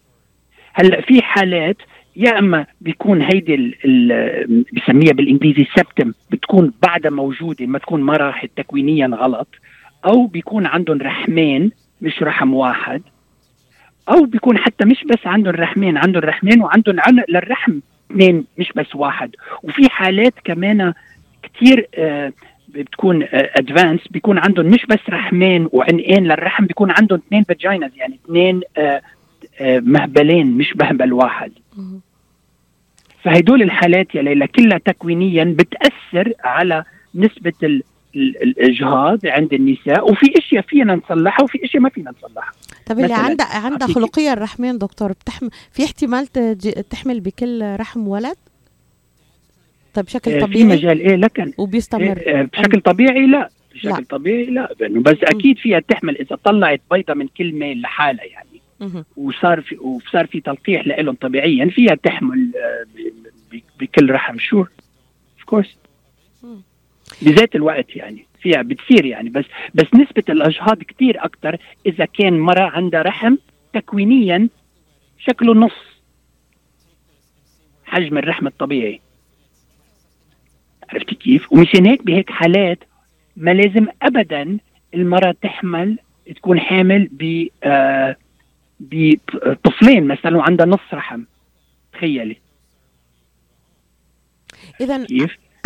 هلا 0.73 1.01
في 1.01 1.21
حالات 1.21 1.77
يا 2.19 2.39
أما 2.39 2.65
بيكون 2.81 3.21
هيدي 3.21 3.55
بسميها 4.73 5.13
بالإنجليزي 5.13 5.67
سبتم 5.75 6.13
بتكون 6.31 6.73
بعدها 6.81 7.11
موجودة 7.11 7.65
ما 7.65 7.79
تكون 7.79 8.01
ما 8.01 8.13
راحت 8.17 8.49
تكوينيا 8.55 9.07
غلط 9.07 9.47
أو 10.05 10.27
بيكون 10.27 10.65
عندهم 10.65 11.01
رحمين 11.01 11.71
مش 12.01 12.23
رحم 12.23 12.53
واحد 12.53 13.01
أو 14.09 14.25
بيكون 14.25 14.57
حتى 14.57 14.85
مش 14.85 15.03
بس 15.03 15.27
عندهم 15.27 15.55
رحمين 15.55 15.97
عندهم 15.97 16.23
رحمين 16.23 16.61
وعندهم 16.61 16.99
عنق 16.99 17.25
للرحم 17.29 17.79
اثنين 18.11 18.45
مش 18.57 18.71
بس 18.75 18.95
واحد 18.95 19.35
وفي 19.63 19.89
حالات 19.89 20.33
كمان 20.43 20.93
كتير 21.43 21.87
آه 21.95 22.33
بتكون 22.69 23.23
advanced 23.33 24.07
بيكون 24.07 24.37
عندهم 24.37 24.65
مش 24.65 24.85
بس 24.89 25.09
رحمين 25.09 25.67
وعنقين 25.71 26.23
للرحم 26.23 26.65
بيكون 26.65 26.91
عندهم 26.91 27.21
اثنين 27.27 27.43
vaginas 27.43 27.91
يعني 27.95 28.19
اثنين 28.25 28.61
آه 28.77 29.01
آه 29.61 29.79
مهبلين 29.79 30.57
مش 30.57 30.75
مهبل 30.77 31.13
واحد. 31.13 31.51
فهدول 33.23 33.61
الحالات 33.61 34.15
يا 34.15 34.21
ليلى 34.21 34.47
كلها 34.47 34.77
تكوينيا 34.77 35.43
بتأثر 35.43 36.33
على 36.43 36.83
نسبة 37.15 37.53
ال 37.63 37.83
ال- 38.15 38.43
الاجهاض 38.43 39.19
عند 39.25 39.53
النساء 39.53 40.11
وفي 40.11 40.33
أشياء 40.37 40.61
فينا 40.63 40.95
نصلحها 40.95 41.43
وفي 41.43 41.65
أشياء 41.65 41.83
ما 41.83 41.89
فينا 41.89 42.11
نصلحها. 42.11 42.51
طب 42.85 42.99
اللي 42.99 43.13
عندها 43.13 43.47
عندها 43.47 43.87
خلقية 43.87 44.33
الرحمين 44.33 44.77
دكتور 44.77 45.11
بتحمل 45.11 45.49
في 45.71 45.83
احتمال 45.85 46.27
تحمل 46.89 47.19
بكل 47.19 47.75
رحم 47.79 48.07
ولد؟ 48.07 48.35
طب 49.93 50.03
بشكل 50.05 50.31
آه، 50.31 50.39
في 50.39 50.45
طبيعي؟ 50.45 50.63
مجال 50.63 50.99
إيه؟ 50.99 51.15
لكن 51.15 51.53
وبيستمر. 51.57 52.23
آه، 52.27 52.41
بشكل 52.41 52.81
طبيعي 52.81 53.27
لا. 53.27 53.49
بشكل 53.75 53.89
لا. 53.89 54.03
طبيعي 54.09 54.45
لا. 54.45 54.69
بس 54.89 55.17
أكيد 55.23 55.57
فيها 55.57 55.79
تحمل 55.79 56.17
إذا 56.17 56.35
طلعت 56.43 56.81
بيضة 56.91 57.13
من 57.13 57.27
كل 57.27 57.51
ميل 57.53 57.81
لحالها 57.81 58.25
يعني. 58.25 58.61
مهم. 58.79 59.05
وصار 59.17 59.61
في 59.61 59.77
وصار 59.77 60.27
في 60.27 60.41
تلقيح 60.41 60.87
لهم 60.87 61.15
طبيعيا 61.15 61.65
فيها 61.69 61.95
تحمل 61.95 62.51
آه، 62.55 62.85
بكل 63.79 64.11
رحم 64.11 64.37
sure 64.39 64.69
of 65.37 65.43
course 65.45 65.77
بذات 67.21 67.55
الوقت 67.55 67.95
يعني 67.95 68.25
فيها 68.41 68.61
بتصير 68.61 69.05
يعني 69.05 69.29
بس 69.29 69.45
بس 69.73 69.85
نسبة 69.95 70.23
الأجهاض 70.29 70.83
كتير 70.83 71.25
أكتر 71.25 71.57
إذا 71.85 72.05
كان 72.05 72.39
مرة 72.39 72.69
عندها 72.69 73.01
رحم 73.01 73.35
تكوينيا 73.73 74.49
شكله 75.19 75.53
نص 75.53 75.89
حجم 77.85 78.17
الرحم 78.17 78.47
الطبيعي. 78.47 79.01
عرفتي 80.89 81.15
كيف؟ 81.15 81.53
ومشان 81.53 81.85
هيك 81.85 82.03
بهيك 82.05 82.31
حالات 82.31 82.79
ما 83.37 83.51
لازم 83.51 83.87
أبدا 84.01 84.57
المرأة 84.93 85.35
تحمل 85.41 85.97
تكون 86.35 86.59
حامل 86.59 87.09
ب 87.11 87.47
آه 87.63 88.15
بطفلين 88.79 90.07
مثلا 90.07 90.37
وعندها 90.37 90.65
نص 90.65 90.93
رحم. 90.93 91.23
تخيلي. 91.93 92.37
اذا؟ 94.81 95.05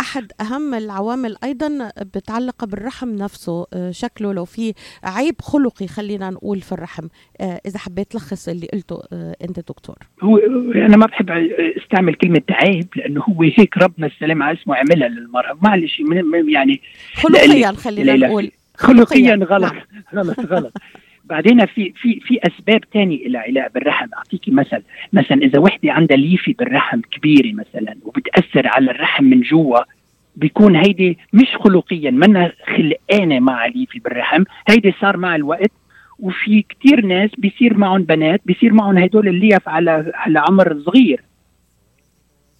أحد 0.00 0.32
أهم 0.40 0.74
العوامل 0.74 1.36
أيضا 1.44 1.90
بتعلق 1.98 2.64
بالرحم 2.64 3.08
نفسه 3.08 3.66
آه، 3.74 3.90
شكله 3.90 4.32
لو 4.32 4.44
في 4.44 4.74
عيب 5.04 5.34
خلقي 5.40 5.86
خلينا 5.86 6.30
نقول 6.30 6.60
في 6.60 6.72
الرحم 6.72 7.08
آه، 7.40 7.60
إذا 7.66 7.78
حبيت 7.78 8.12
تلخص 8.12 8.48
اللي 8.48 8.66
قلته 8.72 9.02
آه، 9.12 9.36
أنت 9.42 9.60
دكتور 9.60 9.96
هو 10.22 10.38
أنا 10.74 10.96
ما 10.96 11.06
بحب 11.06 11.30
أستعمل 11.82 12.14
كلمة 12.14 12.42
عيب 12.50 12.88
لأنه 12.96 13.22
هو 13.22 13.42
هيك 13.42 13.78
ربنا 13.78 14.06
السلام 14.06 14.42
على 14.42 14.58
اسمه 14.58 14.76
عملها 14.76 15.08
للمرأة 15.08 15.58
معلش 15.62 16.02
يعني 16.48 16.80
خلقيا 17.14 17.72
خلينا. 17.72 18.16
نقول 18.16 18.50
خلقيا 18.76 19.36
نعم. 19.36 19.42
غلط 19.42 19.72
غلط 20.14 20.40
غلط 20.40 20.72
بعدين 21.24 21.66
في 21.66 21.92
في 21.96 22.20
في 22.20 22.38
أسباب 22.42 22.80
إلى 22.96 23.38
علاء 23.38 23.68
بالرحم. 23.74 24.06
أعطيكي 24.16 24.50
مثل 24.50 24.82
مثلا 25.12 25.42
إذا 25.42 25.58
وحدة 25.58 25.92
عندها 25.92 26.16
ليفة 26.16 26.54
بالرحم 26.58 27.00
كبيرة 27.00 27.52
مثلا 27.52 27.96
وبتأثر 28.04 28.66
على 28.66 28.90
الرحم 28.90 29.24
من 29.24 29.40
جوا 29.40 29.78
بيكون 30.36 30.76
هيدي 30.76 31.18
مش 31.32 31.56
خلقيا 31.56 32.10
منها 32.10 32.52
خلقانة 32.66 33.40
مع 33.40 33.66
ليفة 33.66 34.00
بالرحم. 34.04 34.44
هيدي 34.68 34.94
صار 35.00 35.16
مع 35.16 35.36
الوقت 35.36 35.70
وفي 36.18 36.62
كتير 36.62 37.06
ناس 37.06 37.30
بيصير 37.38 37.76
معهم 37.76 38.02
بنات 38.02 38.40
بيصير 38.44 38.72
معهم 38.72 38.98
هدول 38.98 39.28
الليف 39.28 39.68
على 39.68 40.12
على 40.14 40.38
عمر 40.38 40.80
صغير. 40.80 41.20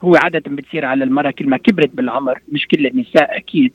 هو 0.02 0.16
عادة 0.16 0.42
بتصير 0.46 0.84
على 0.84 1.04
المرأة 1.04 1.30
كل 1.30 1.48
ما 1.48 1.56
كبرت 1.56 1.90
بالعمر 1.94 2.40
مش 2.48 2.66
كل 2.66 2.86
النساء 2.86 3.36
أكيد. 3.36 3.72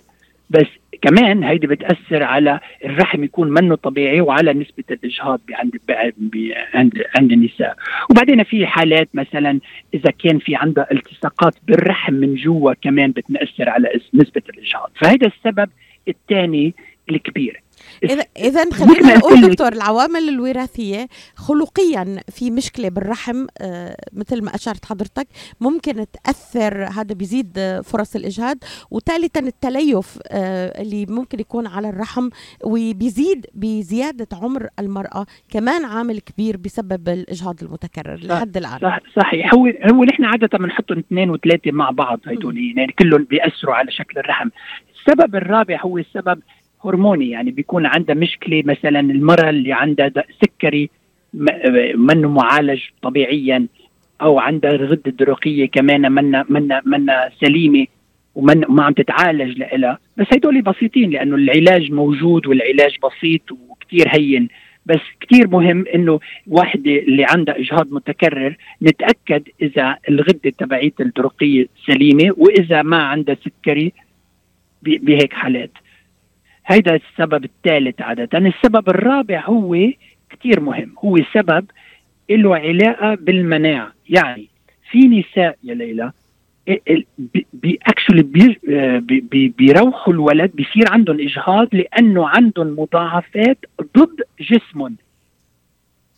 بس 0.49 0.67
كمان 1.01 1.43
هيدي 1.43 1.67
بتأثر 1.67 2.23
على 2.23 2.59
الرحم 2.85 3.23
يكون 3.23 3.49
منه 3.49 3.75
طبيعي 3.75 4.21
وعلى 4.21 4.53
نسبة 4.53 4.83
الإجهاض 4.91 5.41
عند 5.51 5.79
عند 6.73 7.03
عند 7.17 7.31
النساء. 7.31 7.75
وبعدين 8.11 8.43
في 8.43 8.67
حالات 8.67 9.09
مثلا 9.13 9.59
إذا 9.93 10.11
كان 10.11 10.39
في 10.39 10.55
عندها 10.55 10.87
التصاقات 10.91 11.55
بالرحم 11.67 12.13
من 12.13 12.35
جوا 12.35 12.73
كمان 12.73 13.11
بتأثر 13.11 13.69
على 13.69 13.89
نسبة 14.13 14.41
الإجهاض. 14.49 14.91
فهذا 14.95 15.27
السبب 15.27 15.69
الثاني 16.07 16.73
الكبير. 17.09 17.61
اذا 18.37 18.65
خلينا 18.79 19.17
نقول 19.17 19.41
دكتور 19.41 19.73
العوامل 19.73 20.29
الوراثية 20.29 21.07
خلقيا 21.35 22.19
في 22.29 22.51
مشكلة 22.51 22.89
بالرحم 22.89 23.45
آه، 23.61 23.95
مثل 24.13 24.43
ما 24.43 24.55
اشرت 24.55 24.85
حضرتك 24.85 25.27
ممكن 25.61 26.05
تأثر 26.23 26.83
هذا 26.83 27.13
بيزيد 27.13 27.53
آه، 27.57 27.81
فرص 27.81 28.15
الإجهاض. 28.15 28.57
وثالثا 28.91 29.39
التليف 29.39 30.19
آه، 30.31 30.81
اللي 30.81 31.05
ممكن 31.09 31.39
يكون 31.39 31.67
على 31.67 31.89
الرحم 31.89 32.29
وبيزيد 32.63 33.45
بزيادة 33.53 34.27
عمر 34.33 34.67
المرأة 34.79 35.25
كمان 35.49 35.85
عامل 35.85 36.19
كبير 36.19 36.57
بسبب 36.57 37.09
الإجهاض 37.09 37.63
المتكرر 37.63 38.19
لحد 38.23 38.57
الآن. 38.57 38.79
صح 38.79 38.99
صحيح. 39.15 39.53
هو 39.53 39.65
هو 39.93 40.03
نحن 40.03 40.25
عادة 40.25 40.57
بنحطهم 40.57 40.97
اثنين 40.99 41.29
وثلاثة 41.29 41.71
مع 41.71 41.89
بعض 41.89 42.19
هدول 42.25 42.57
يعني 42.77 42.91
كلهم 42.99 43.23
بيأثروا 43.23 43.75
على 43.75 43.91
شكل 43.91 44.19
الرحم. 44.19 44.49
السبب 44.99 45.35
الرابع 45.35 45.81
هو 45.81 45.97
السبب 45.97 46.41
هرموني 46.85 47.29
يعني 47.29 47.51
بيكون 47.51 47.85
عندها 47.85 48.15
مشكلة 48.15 48.63
مثلا 48.65 48.99
المراه 48.99 49.49
اللي 49.49 49.73
عندها 49.73 50.11
سكري 50.41 50.89
منه 51.95 52.29
معالج 52.29 52.81
طبيعيا 53.01 53.67
أو 54.21 54.39
عندها 54.39 54.71
الغده 54.71 55.01
الدرقيه 55.07 55.65
كمان 55.65 56.11
منا 56.11 56.45
منا 56.49 56.81
منا 56.85 57.29
سليمة 57.41 57.85
ومن 58.35 58.63
ما 58.69 58.83
عم 58.83 58.93
تتعالج 58.93 59.57
لها 59.57 59.99
بس 60.17 60.25
هدول 60.33 60.61
بسيطين 60.61 61.09
لأنه 61.09 61.35
العلاج 61.35 61.91
موجود 61.91 62.47
والعلاج 62.47 62.95
بسيط 63.03 63.51
وكتير 63.51 64.07
هين. 64.07 64.47
بس 64.85 64.99
كتير 65.19 65.47
مهم 65.47 65.85
إنه 65.95 66.19
واحدة 66.47 66.91
اللي 66.91 67.25
عندها 67.29 67.59
إجهاض 67.59 67.91
متكرر 67.91 68.57
نتأكد 68.81 69.47
إذا 69.61 69.97
الغدة 70.09 70.49
تبعيت 70.57 71.01
الدرقيه 71.01 71.67
سليمة 71.85 72.33
وإذا 72.37 72.81
ما 72.81 73.03
عندها 73.03 73.35
سكري 73.35 73.93
بهيك 74.81 75.33
حالات. 75.33 75.71
هيدا 76.69 76.95
السبب 76.95 77.43
الثالث 77.45 78.01
عادة. 78.01 78.37
السبب 78.37 78.89
الرابع 78.89 79.43
هو 79.45 79.77
كتير 80.29 80.59
مهم. 80.59 80.93
هو 81.05 81.17
سبب 81.33 81.65
له 82.29 82.55
علاقة 82.55 83.15
بالمناعة. 83.15 83.93
يعني 84.09 84.47
في 84.91 84.99
نساء 84.99 85.57
يا 85.63 85.73
ليلى 85.73 86.11
actually 87.87 88.23
بيروحوا 89.57 90.13
الولد 90.13 90.51
بيصير 90.55 90.91
عندهم 90.91 91.19
إجهاض 91.19 91.67
لأنه 91.75 92.27
عندهم 92.29 92.79
مضاعفات 92.79 93.57
ضد 93.97 94.21
جسمهم. 94.39 94.95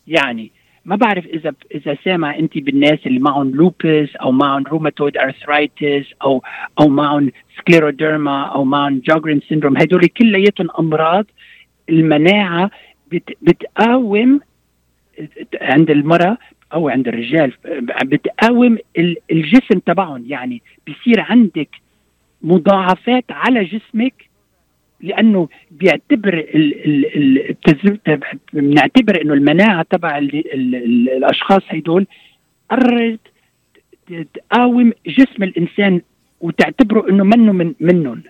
يعني 0.06 0.50
ما 0.84 0.96
بعرف 0.96 1.26
إذا 1.26 1.52
إذا 1.74 1.96
سامع 2.04 2.36
انت 2.38 2.58
بالناس 2.58 2.98
اللي 3.06 3.18
معهم 3.20 3.50
lupus 3.50 4.16
أو 4.16 4.32
معهم 4.32 4.64
rheumatoid 4.66 5.16
arthritis 5.16 6.06
أو 6.22 6.42
أو 6.80 6.88
معهم 6.88 7.30
scleroderma 7.58 8.42
أو 8.44 8.64
معهم 8.64 8.98
Sjögren 9.08 9.40
syndrome 9.48 9.76
هدول 9.76 10.06
كلياتهم 10.06 10.68
أمراض 10.78 11.24
المناعة 11.88 12.70
بت 13.12 13.30
بتقاوم 13.42 14.40
عند 15.60 15.90
المرأة 15.90 16.38
أو 16.74 16.88
عند 16.88 17.08
الرجال 17.08 17.52
بتقاوم 18.04 18.78
ال- 18.98 19.16
الجسم 19.32 19.78
تبعهم 19.86 20.24
يعني 20.26 20.62
بيصير 20.86 21.20
عندك 21.20 21.68
مضاعفات 22.42 23.24
على 23.30 23.64
جسمك 23.64 24.14
لأنه 25.02 25.48
بيعتبر 25.70 26.46
بنعتبر 28.52 29.22
إنه 29.22 29.34
المناعة 29.34 29.86
تبع 29.90 30.18
ال 30.18 30.54
ال 30.54 30.74
ال 30.74 31.10
الأشخاص 31.10 31.62
هدول 31.68 32.06
قررت 32.70 33.20
تقاوم 34.34 34.92
جسم 35.06 35.42
الإنسان 35.42 36.00
وتعتبره 36.40 37.10
إنه 37.10 37.24
منه 37.24 37.52
من 37.52 37.74
منهم. 37.80 38.22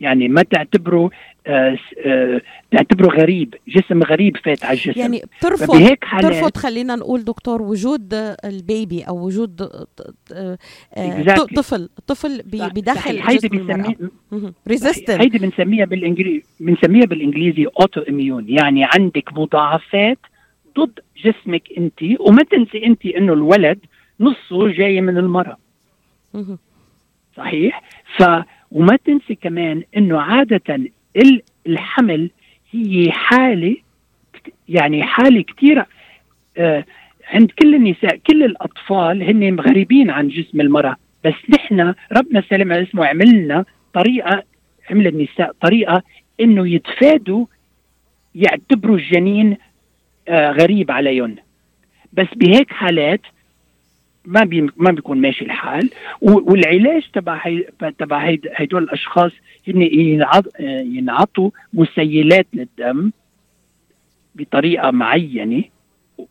يعني 0.00 0.28
ما 0.28 0.42
تعتبره 0.42 1.10
آه 1.46 1.78
آه 2.06 2.40
تعتبره 2.70 3.08
غريب 3.08 3.54
جسم 3.68 4.02
غريب 4.02 4.36
فات 4.36 4.64
على 4.64 4.78
الجسم. 4.78 5.00
يعني 5.00 5.22
بترفض 5.38 5.64
فبهيك 5.66 6.04
حالات 6.04 6.32
ترفض 6.32 6.56
خلينا 6.56 6.96
نقول 6.96 7.24
دكتور 7.24 7.62
وجود 7.62 8.14
البيبي 8.44 9.02
أو 9.02 9.26
وجود 9.26 9.62
آه، 10.32 10.58
Exactly. 10.96 11.54
طفل 11.56 11.88
طفل 12.06 12.42
بداخل 12.44 13.00
صحيح. 13.00 13.30
هيدي 13.30 13.48
جسم 13.48 13.56
المرأة. 13.70 13.94
بنسميه 14.32 14.52
resistant 14.68 15.20
هيدي 15.20 15.38
بنسميها 15.38 15.84
بالانجليزي 15.84 16.42
بنسميها 16.60 17.06
بالإنجليزي 17.06 17.66
autoimmune 17.80 18.48
يعني 18.48 18.84
عندك 18.84 19.32
مضاعفات 19.32 20.18
ضد 20.78 20.98
جسمك 21.24 21.62
أنت 21.78 21.98
وما 22.20 22.42
تنسي 22.42 22.86
أنت 22.86 23.06
إنه 23.06 23.32
الولد 23.32 23.78
نصه 24.20 24.68
جاي 24.68 25.00
من 25.00 25.16
المرأة. 25.18 25.56
صحيح؟ 27.36 27.82
ف 28.18 28.22
وما 28.70 28.96
تنسي 29.04 29.34
كمان 29.34 29.82
إنه 29.96 30.20
عادة 30.20 30.74
ال- 31.16 31.42
الحمل 31.66 32.30
هي 32.70 33.10
حالة 33.12 33.76
يعني 34.68 35.02
حالة 35.02 35.42
كثير 35.42 35.84
آه 36.56 36.84
عند 37.30 37.50
كل 37.50 37.74
النساء 37.74 38.16
كل 38.16 38.42
الأطفال 38.42 39.22
هن 39.22 39.60
غريبين 39.60 40.10
عن 40.10 40.28
جسم 40.28 40.60
المرأة. 40.60 40.96
بس 41.24 41.34
نحن 41.50 41.94
ربنا 42.16 42.42
سلم 42.50 42.72
على 42.72 42.82
اسمه 42.82 43.06
عمل 43.06 43.30
لنا 43.44 43.64
طريقة 43.94 44.42
عمل 44.90 45.06
النساء 45.06 45.52
طريقة 45.60 46.02
إنه 46.40 46.68
يتفادوا 46.68 47.46
يعتبروا 48.34 48.96
الجنين 48.96 49.56
آه 50.28 50.50
غريب 50.50 50.90
عليهم. 50.90 51.36
بس 52.12 52.26
بهيك 52.36 52.70
حالات 52.72 53.20
ما 54.26 54.44
بي 54.44 54.66
ما 54.76 54.90
بيكون 54.90 55.20
ماشي 55.20 55.44
الحال. 55.44 55.90
والعلاج 56.20 57.02
تبع 57.12 57.40
هي 57.42 57.64
تبع 57.98 58.34
هدول 58.54 58.82
الأشخاص 58.82 59.32
هن 59.68 59.82
ينعط- 59.82 60.60
ينعطوا 60.84 61.50
مسيلات 61.74 62.46
للدم 62.54 63.10
بطريقة 64.34 64.90
معينة 64.90 65.64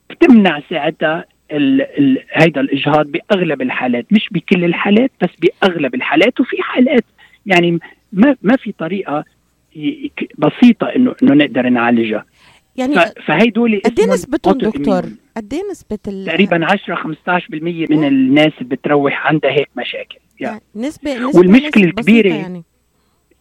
بتمنع 0.09 0.61
ساعتها 0.69 1.25
ال 1.51 1.81
ال 1.81 2.23
هيدا 2.31 2.61
الإجهاض 2.61 3.07
بأغلب 3.07 3.61
الحالات. 3.61 4.05
مش 4.11 4.27
بكل 4.31 4.63
الحالات 4.63 5.11
بس 5.21 5.29
بأغلب 5.41 5.95
الحالات. 5.95 6.39
وفي 6.39 6.61
حالات 6.61 7.05
يعني 7.45 7.79
ما 8.13 8.35
ما 8.41 8.55
في 8.57 8.71
طريقة 8.71 9.25
بسيطة 10.37 10.87
انه 10.87 11.15
إنه 11.23 11.33
نقدر 11.33 11.69
نعالجها. 11.69 12.25
يعني 12.79 12.95
ف- 12.95 13.13
فهيدول 13.25 13.81
قد 13.85 13.99
إيه 13.99 14.07
نسبتهم. 14.07 14.57
دكتور؟ 14.57 15.03
قد 15.37 15.53
إيه 15.53 15.61
نسبة 15.71 15.99
ال 16.07 16.25
تقريبا 16.25 16.65
10 16.65 16.95
15% 16.95 17.89
من 17.89 18.03
الناس 18.03 18.51
بتروح 18.61 19.27
عندها 19.27 19.51
هيك 19.51 19.69
مشاكل 19.77 20.17
يعني. 20.39 20.61
يعني 20.75 20.87
نسبة 20.87 21.13
نسبة 21.17 21.39
والمشكلة 21.39 21.83
الكبيرة 21.83 22.33
يعني. 22.33 22.63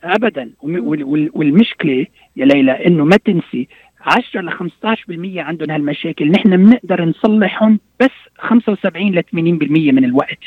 ابدا. 0.05 0.51
والمشكلة 0.63 2.07
يا 2.37 2.45
ليلى 2.45 2.87
إنه 2.87 3.05
ما 3.05 3.17
تنسي 3.17 3.69
10 4.01 4.41
ل 4.41 4.51
15% 4.53 5.39
عندهم 5.39 5.71
هالمشاكل. 5.71 6.31
نحن 6.31 6.57
بنقدر 6.57 7.05
نصلحهم 7.05 7.81
بس 8.01 8.11
75 8.39 9.15
ل 9.15 9.23
80% 9.23 9.93
من 9.93 10.05
الوقت. 10.05 10.39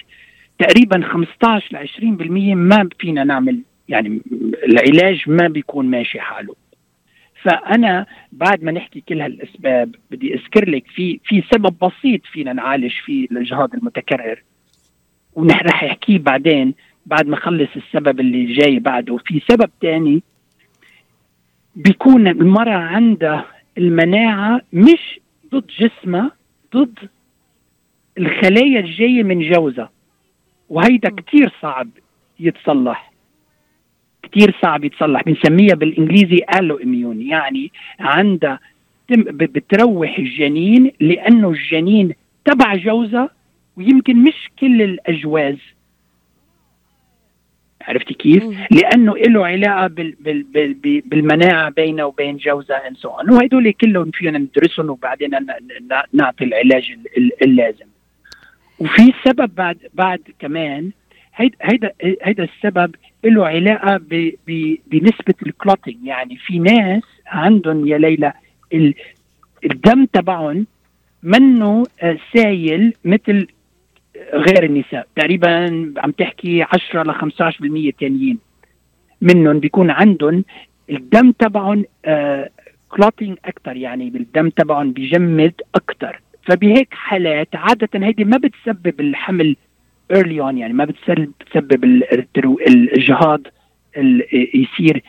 تقريبا 0.59 1.01
15 1.13 1.69
ل 1.71 1.77
20% 1.77 2.55
ما 2.55 2.89
فينا 2.99 3.23
نعمل 3.23 3.59
يعني 3.89 4.21
العلاج 4.67 5.23
ما 5.27 5.47
بيكون 5.47 5.85
ماشي 5.85 6.19
حاله. 6.19 6.55
فأنا 7.43 8.05
بعد 8.31 8.63
ما 8.63 8.71
نحكي 8.71 9.01
كل 9.01 9.21
هالأسباب 9.21 9.95
بدي 10.11 10.33
أذكر 10.33 10.69
لك 10.69 10.87
في 10.87 11.19
في 11.23 11.43
سبب 11.53 11.75
بسيط 11.81 12.21
فينا 12.25 12.53
نعالج 12.53 12.91
فيه 13.05 13.25
الإجهاض 13.31 13.73
المتكرر. 13.73 14.43
ونحن 15.33 15.65
رح 15.67 15.83
أحكيه 15.83 16.19
بعدين 16.19 16.73
بعد 17.05 17.27
ما 17.27 17.35
اخلص 17.37 17.69
السبب 17.75 18.19
اللي 18.19 18.53
جاي 18.53 18.79
بعده. 18.79 19.17
في 19.17 19.41
سبب 19.51 19.69
تاني 19.81 20.23
بيكون 21.75 22.27
المرأة 22.27 22.77
عندها 22.77 23.45
المناعة 23.77 24.61
مش 24.73 25.19
ضد 25.51 25.67
جسمها 25.79 26.31
ضد 26.75 26.99
الخلايا 28.17 28.79
الجاية 28.79 29.23
من 29.23 29.51
جوزها. 29.51 29.91
وهيدا 30.69 31.09
كتير 31.09 31.53
صعب 31.61 31.89
يتصلح. 32.39 33.10
كتير 34.31 34.55
صعب 34.61 34.83
يتصلح 34.83 35.21
بنسميها 35.23 35.75
بالإنجليزي 35.75 36.39
ألو 36.59 36.77
اميون 36.77 37.21
يعني 37.21 37.71
عندها 37.99 38.59
بتروح 39.09 40.17
الجنين 40.19 40.91
لأنه 40.99 41.49
الجنين 41.49 42.13
تبع 42.45 42.75
جوزها 42.75 43.29
ويمكن 43.77 44.23
مش 44.23 44.33
كل 44.59 44.81
الأجواز 44.81 45.57
عرفتي 47.81 48.13
كيف؟ 48.13 48.43
مم. 48.43 48.55
لأنه 48.71 49.17
له 49.17 49.45
علاقة 49.45 49.87
بال 49.87 50.15
بال 50.19 50.43
بال 50.43 50.73
بال- 50.73 51.01
بالمناعة 51.05 51.69
بينه 51.69 52.05
وبين 52.05 52.37
جوزها 52.37 52.87
and 52.87 52.95
so 52.95 53.09
وهدول 53.09 53.71
كلهم 53.71 54.11
فينا 54.11 54.37
ندرسهم 54.39 54.89
وبعدين 54.89 55.31
نعطي 56.13 56.43
العلاج 56.43 56.91
ال- 56.91 57.17
ال- 57.17 57.43
اللازم. 57.43 57.85
وفي 58.79 59.13
سبب 59.25 59.55
بعد 59.55 59.77
بعد 59.93 60.19
كمان 60.39 60.91
هيدا 61.35 61.57
هيدا 61.61 61.91
هيدا 62.23 62.43
السبب 62.43 62.95
له 63.25 63.47
علاقة 63.47 63.97
ب- 63.97 64.33
ب- 64.47 64.77
بنسبة 64.87 65.33
ال 65.45 65.52
clotting 65.52 66.05
يعني 66.05 66.35
في 66.37 66.59
ناس 66.59 67.03
عندهم 67.27 67.87
يا 67.87 67.97
ليلى 67.97 68.33
ال- 68.73 68.93
الدم 69.65 70.05
تبعهم 70.05 70.67
منه 71.23 71.83
آه، 72.01 72.17
سايل 72.35 72.93
مثل 73.05 73.47
غير 74.33 74.63
النساء. 74.63 75.07
تقريبا 75.15 75.93
عم 75.97 76.11
تحكي 76.11 76.61
10 76.63 77.03
ل 77.03 77.13
15% 77.13 77.91
تانيين 77.99 78.37
منهم 79.21 79.59
بيكون 79.59 79.89
عندهم 79.91 80.43
الدم 80.89 81.31
تبعهم 81.31 81.85
clotting 82.89 83.37
أكثر 83.45 83.77
يعني 83.77 84.09
بالدم 84.09 84.49
تبعهم 84.49 84.91
بيجمد 84.93 85.53
أكثر 85.75 86.21
فبهيك 86.43 86.87
حالات 86.93 87.47
عادة 87.53 87.89
هيدي 88.07 88.23
ما 88.25 88.37
بتسبب 88.37 88.99
الحمل 88.99 89.55
early 90.11 90.41
on 90.41 90.57
يعني 90.57 90.73
ما 90.73 90.85
بتسبب 90.85 91.31
بتسبب 91.41 91.83
ال- 91.83 92.03
الترو- 92.11 92.61
الاجهاض 92.67 93.41
ال- 93.97 94.23
يصير 94.53 95.03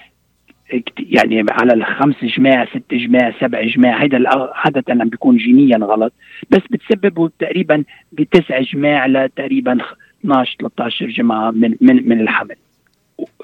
يعني 0.99 1.45
على 1.51 1.73
الخمس 1.73 2.25
جماع 2.25 2.65
ست 2.67 2.95
جماع 2.95 3.33
سبع 3.41 3.63
جماع. 3.63 4.03
هيدا 4.03 4.23
عادة 4.55 4.85
عم 4.89 5.09
بيكون 5.09 5.37
جينيا 5.37 5.77
غلط. 5.79 6.13
بس 6.51 6.61
بتسببه 6.71 7.31
تقريبا 7.39 7.85
بتسع 8.13 8.61
جماع 8.61 9.07
لتقريبا 9.07 9.79
12 10.21 10.57
13 10.61 11.07
جمعة 11.07 11.51
من 11.51 11.75
من 11.81 12.09
من 12.09 12.21
الحمل. 12.21 12.55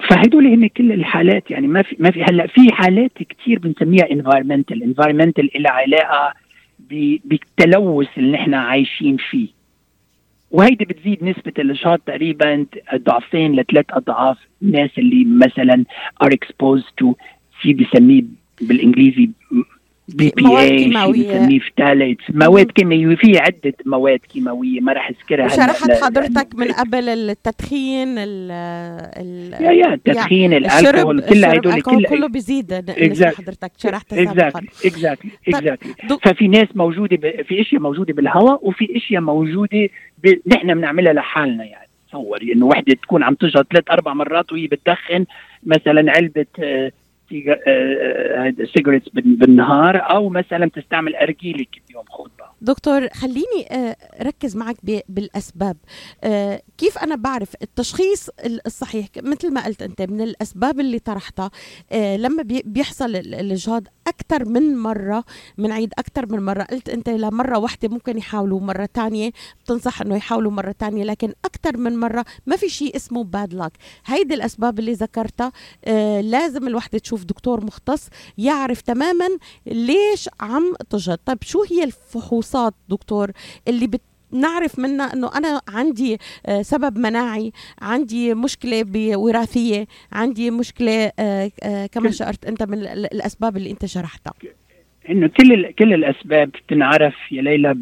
فهدول 0.09 0.47
هن 0.47 0.67
كل 0.67 0.91
الحالات. 0.91 1.51
يعني 1.51 1.67
ما 1.67 1.81
في 1.81 1.95
ما 1.99 2.11
في 2.11 2.23
هلأ 2.23 2.47
في 2.47 2.71
حالات 2.73 3.11
كثير 3.23 3.59
بنسميها 3.59 4.11
environmental 4.11 4.83
environmental 4.83 5.49
لها 5.55 5.71
علاقة 5.71 6.33
ب- 6.89 7.17
بالتلوث 7.25 8.07
اللي 8.17 8.31
نحن 8.31 8.53
عايشين 8.53 9.17
فيه. 9.17 9.58
وهيدي 10.51 10.85
بتزيد 10.85 11.23
نسبة 11.23 11.53
الإجهاض 11.59 11.99
تقريبا 11.99 12.65
ضعفين 12.95 13.55
لثلاث 13.55 13.85
أضعاف 13.89 14.37
الناس 14.61 14.89
اللي 14.97 15.25
مثلا 15.25 15.85
are 16.23 16.29
exposed 16.29 16.89
to 17.03 17.13
في 17.61 17.73
بسميه 17.73 18.23
بالإنجليزي 18.61 19.29
BP 20.15 20.43
مواد 20.43 20.71
A. 20.71 20.85
بنسميه 20.87 21.59
phthalate 21.59 22.17
مواد 22.29 22.71
كيماوية 22.71 23.15
في 23.15 23.37
عدة 23.39 23.73
مواد 23.85 24.19
كيماوية 24.33 24.79
ما 24.81 24.93
راح 24.93 25.09
أذكرها 25.09 25.47
لا- 25.47 25.73
حضرتك 26.05 26.55
من 26.55 26.71
قبل 26.71 27.09
التدخين 27.09 28.07
ال 28.17 28.51
ال 28.51 29.53
يا 29.65 29.71
يا 29.71 29.93
التدخين 29.93 30.53
الألكول 30.53 31.21
كل 31.21 31.45
هدول 31.45 31.73
الكحول 31.73 32.05
كله 32.05 32.27
كل 32.27 32.31
بيزيد 32.31 32.73
Exactly. 32.91 33.23
حضرتك 33.37 33.71
شرحتها 33.77 34.25
سابقا. 34.25 34.47
اكزاكتلي 34.47 34.69
اكزاكتلي 34.85 35.31
اكزاكتلي 35.47 35.93
ففي 36.23 36.47
ناس 36.47 36.67
موجودة 36.75 37.15
ب... 37.17 37.41
في 37.41 37.61
أشياء 37.61 37.81
موجودة 37.81 38.13
بالهواء 38.13 38.59
وفي 38.67 38.97
أشياء 38.97 39.21
موجودة 39.21 39.89
ب... 40.23 40.33
نحن 40.47 40.73
بنعملها 40.73 41.13
لحالنا 41.13 41.65
يعني. 41.65 41.87
تصوري 42.09 42.53
إنه 42.53 42.65
وحدة 42.65 42.93
تكون 42.93 43.23
عم 43.23 43.33
تجهض 43.33 43.65
ثلاث 43.71 43.83
أربع 43.91 44.13
مرات 44.13 44.51
وهي 44.51 44.67
بتدخن 44.67 45.25
مثلا 45.63 46.11
علبة 46.11 46.45
آه، 47.29 47.33
سيجا- 47.33 47.59
آه، 47.67 48.47
آه، 48.47 48.53
بالنهار 49.15 49.97
أو 50.11 50.29
مثلا 50.29 50.69
تستعمل 50.69 51.15
ارجيله 51.15 51.65
كل 51.73 51.93
يوم 51.93 52.05
خطبة. 52.09 52.48
دكتور 52.61 53.09
خليني 53.09 53.67
آه، 53.71 53.95
ركز 54.21 54.55
معك 54.55 54.77
بالأسباب. 55.09 55.77
آه، 56.23 56.61
كيف 56.77 56.97
أنا 56.97 57.15
بعرف 57.15 57.49
التشخيص 57.61 58.29
ال- 58.45 58.67
الصحيح؟ 58.67 59.07
مثل 59.17 59.53
ما 59.53 59.65
قلت 59.65 59.81
أنت 59.81 60.01
من 60.01 60.21
الأسباب 60.21 60.79
اللي 60.79 60.99
طرحتها 60.99 61.51
آه، 61.91 62.17
لما 62.17 62.43
بي- 62.43 62.63
بيحصل 62.65 63.15
ال- 63.15 63.35
الإجهاض 63.35 63.83
أكثر 64.07 64.45
من 64.49 64.77
مرة 64.77 65.23
بنعيد 65.57 65.93
أكثر 65.97 66.25
من 66.31 66.45
مرة. 66.45 66.63
قلت 66.63 66.89
أنت 66.89 67.09
لمره 67.09 67.57
واحدة 67.59 67.89
ممكن 67.89 68.17
يحاولوا 68.17 68.59
مرة 68.59 68.89
تانية 68.93 69.31
بتنصح 69.63 70.01
إنه 70.01 70.15
يحاولوا 70.15 70.51
مرة 70.51 70.71
تانية 70.79 71.03
لكن 71.03 71.33
أكثر 71.45 71.77
من 71.77 71.97
مرة 71.97 72.25
ما 72.45 72.55
في 72.55 72.69
شيء 72.69 72.95
اسمه 72.95 73.23
باد 73.23 73.53
لاك 73.53 73.71
هيدي 74.05 74.33
الأسباب 74.33 74.79
اللي 74.79 74.93
ذكرتها. 74.93 75.51
لازم 76.21 76.67
الوحده 76.67 76.99
تشوف 76.99 77.23
دكتور 77.23 77.65
مختص 77.65 78.07
يعرف 78.37 78.81
تماما 78.81 79.27
ليش 79.65 80.29
عم 80.39 80.73
تجهض. 80.89 81.17
طيب 81.25 81.37
شو 81.43 81.63
هي 81.63 81.83
الفحوصات 82.49 82.73
دكتور 82.89 83.31
اللي 83.67 83.87
بت 83.87 84.01
نعرف 84.31 84.79
منها 84.79 85.13
إنه 85.13 85.29
أنا 85.35 85.61
عندي 85.69 86.17
آه، 86.45 86.61
سبب 86.61 86.97
مناعي 86.97 87.51
عندي 87.81 88.33
مشكلة 88.33 88.83
وراثيه 89.17 89.87
عندي 90.11 90.51
مشكلة 90.51 91.11
آه، 91.19 91.51
آه، 91.63 91.85
كما 91.85 92.11
شعرت 92.11 92.45
أنت 92.45 92.63
من 92.63 92.77
ال- 92.77 93.13
الأسباب 93.13 93.57
اللي 93.57 93.71
أنت 93.71 93.85
شرحتها 93.85 94.33
إنه 95.09 95.27
كل. 95.27 95.71
كل 95.71 95.93
الأسباب 95.93 96.49
بتنعرف 96.49 97.15
يا 97.31 97.41
ليلى. 97.41 97.73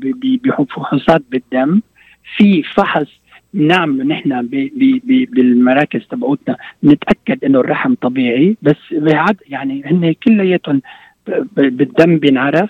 بفحوصات 0.43 1.23
بالدم 1.31 1.81
في 2.37 2.63
فحص 2.63 3.07
نعمله 3.53 4.03
نحن. 4.03 4.47
بالمراكز 5.31 6.01
تبعوتنا 6.11 6.57
نتأكد 6.83 7.43
إنه 7.45 7.59
الرحم 7.59 7.93
طبيعي 8.01 8.57
بس 8.61 8.75
يعني 9.47 9.83
هن 9.85 10.13
كلياتهم. 10.23 10.81
بالدم 11.57 12.17
بينعرف 12.17 12.69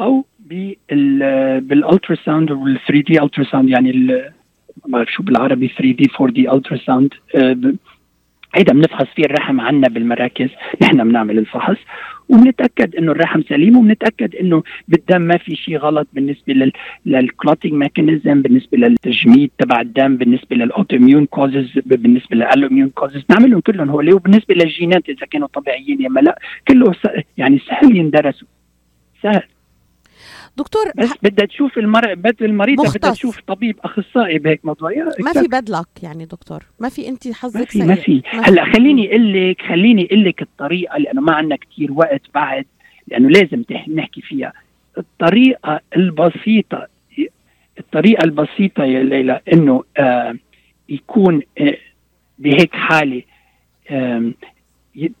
أو 0.00 0.24
بال 0.46 2.16
ultrasound 2.24 2.50
وال 2.50 2.78
3D 2.88 3.22
ultrasound 3.22 3.68
يعني. 3.68 3.92
ما 3.92 4.98
بعرف 4.98 5.12
شو 5.12 5.22
بالعربي 5.22 5.68
3D 5.68 6.08
4D 6.20 6.52
ultrasound 6.52 7.14
هيدا 8.54 8.72
بنفحص 8.72 9.06
فيه 9.16 9.24
الرحم 9.24 9.60
عنا 9.60 9.88
بالمراكز 9.88 10.48
نحن 10.82 11.08
بنعمل 11.08 11.38
الفحص 11.38 11.76
وبنتأكد 12.28 12.96
إنه 12.96 13.12
الرحم 13.12 13.42
سليم 13.42 13.76
وبنتأكد 13.76 14.36
إنه 14.36 14.62
بالدم 14.88 15.22
ما 15.22 15.36
في 15.36 15.56
شيء 15.56 15.76
غلط 15.76 16.08
بالنسبة 16.12 16.52
لل 16.54 16.72
لل 17.06 17.20
clotting 17.20 17.74
mechanism 17.74 18.42
بالنسبة 18.42 18.78
للتجميد 18.78 19.50
تبع 19.58 19.80
الدم 19.80 20.16
بالنسبة 20.16 20.56
لل 20.56 20.68
autoimmune 20.68 21.26
causes 21.26 21.78
بالنسبة 21.86 22.36
لل 22.36 22.45
alloimmune 22.45 22.88
causes 22.88 23.24
نعملهم 23.30 23.60
كلهم 23.60 23.90
هول 23.90 24.12
وبالنسبة 24.12 24.54
للجينات 24.54 25.08
إذا 25.08 25.26
كانوا 25.26 25.48
طبيعيين 25.48 26.02
يا 26.02 26.08
لا 26.08 26.38
كله 26.68 26.94
يعني 27.36 27.58
سهل 27.58 27.96
يندرسوا 27.96 28.48
سهل 29.22 29.42
دكتور 30.56 30.84
بدها 31.22 31.46
تشوف 31.46 31.78
المرأة 31.78 32.14
بد 32.14 32.42
المريضة 32.42 32.92
بدها. 32.94 33.10
تشوف 33.12 33.40
طبيب 33.40 33.78
أخصائي 33.84 34.38
بهيك 34.38 34.64
موضوع. 34.64 34.92
يا 34.92 35.04
ما 35.20 35.32
في 35.32 35.48
bad 35.48 35.70
luck 35.70 35.86
يعني 36.02 36.24
دكتور. 36.24 36.62
ما 36.80 36.88
في 36.88 37.08
انت 37.08 37.28
ما 37.28 37.34
حظك 37.34 37.70
في 37.70 37.78
سيء. 37.78 37.86
ما 37.86 37.94
في. 37.94 38.22
هلأ 38.26 38.64
خليني 38.64 39.10
أقول 39.10 39.50
لك 39.50 39.62
خليني 39.62 40.06
أقول 40.06 40.24
لك 40.24 40.42
الطريقة 40.42 40.98
لأنه 40.98 41.20
ما 41.20 41.34
عندنا 41.34 41.56
كثير 41.56 41.92
وقت 41.92 42.22
بعد 42.34 42.64
لأنه 43.08 43.28
لازم 43.28 43.64
نحكي 43.94 44.20
فيها. 44.20 44.52
الطريقة 44.98 45.80
البسيطة 45.96 46.86
الطريقة 47.78 48.24
البسيطة 48.24 48.84
يا 48.84 49.02
ليلى 49.02 49.40
إنه 49.52 49.84
آه 49.98 50.36
يكون 50.88 51.42
آه 51.60 51.76
بهيك 52.38 52.74
حالة 52.74 53.22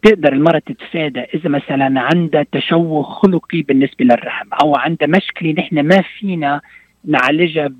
تقدر 0.02 0.32
المرأة 0.32 0.58
تتفادى 0.58 1.20
إذا 1.20 1.48
مثلا 1.48 2.00
عندها 2.00 2.46
تشوه 2.52 3.02
خلقي 3.02 3.62
بالنسبة 3.62 4.04
للرحم 4.04 4.48
أو 4.62 4.76
عندها 4.76 5.08
مشكلة 5.08 5.54
نحن 5.58 5.80
ما 5.80 6.02
فينا 6.18 6.60
نعالجها 7.04 7.70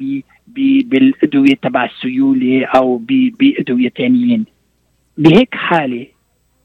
بالأدوية 0.86 1.54
تبع 1.62 1.84
السيولة 1.84 2.66
أو 2.66 2.96
بأدوية 3.38 3.88
تانيين. 3.88 4.44
بهيك 5.18 5.54
حالة 5.54 6.06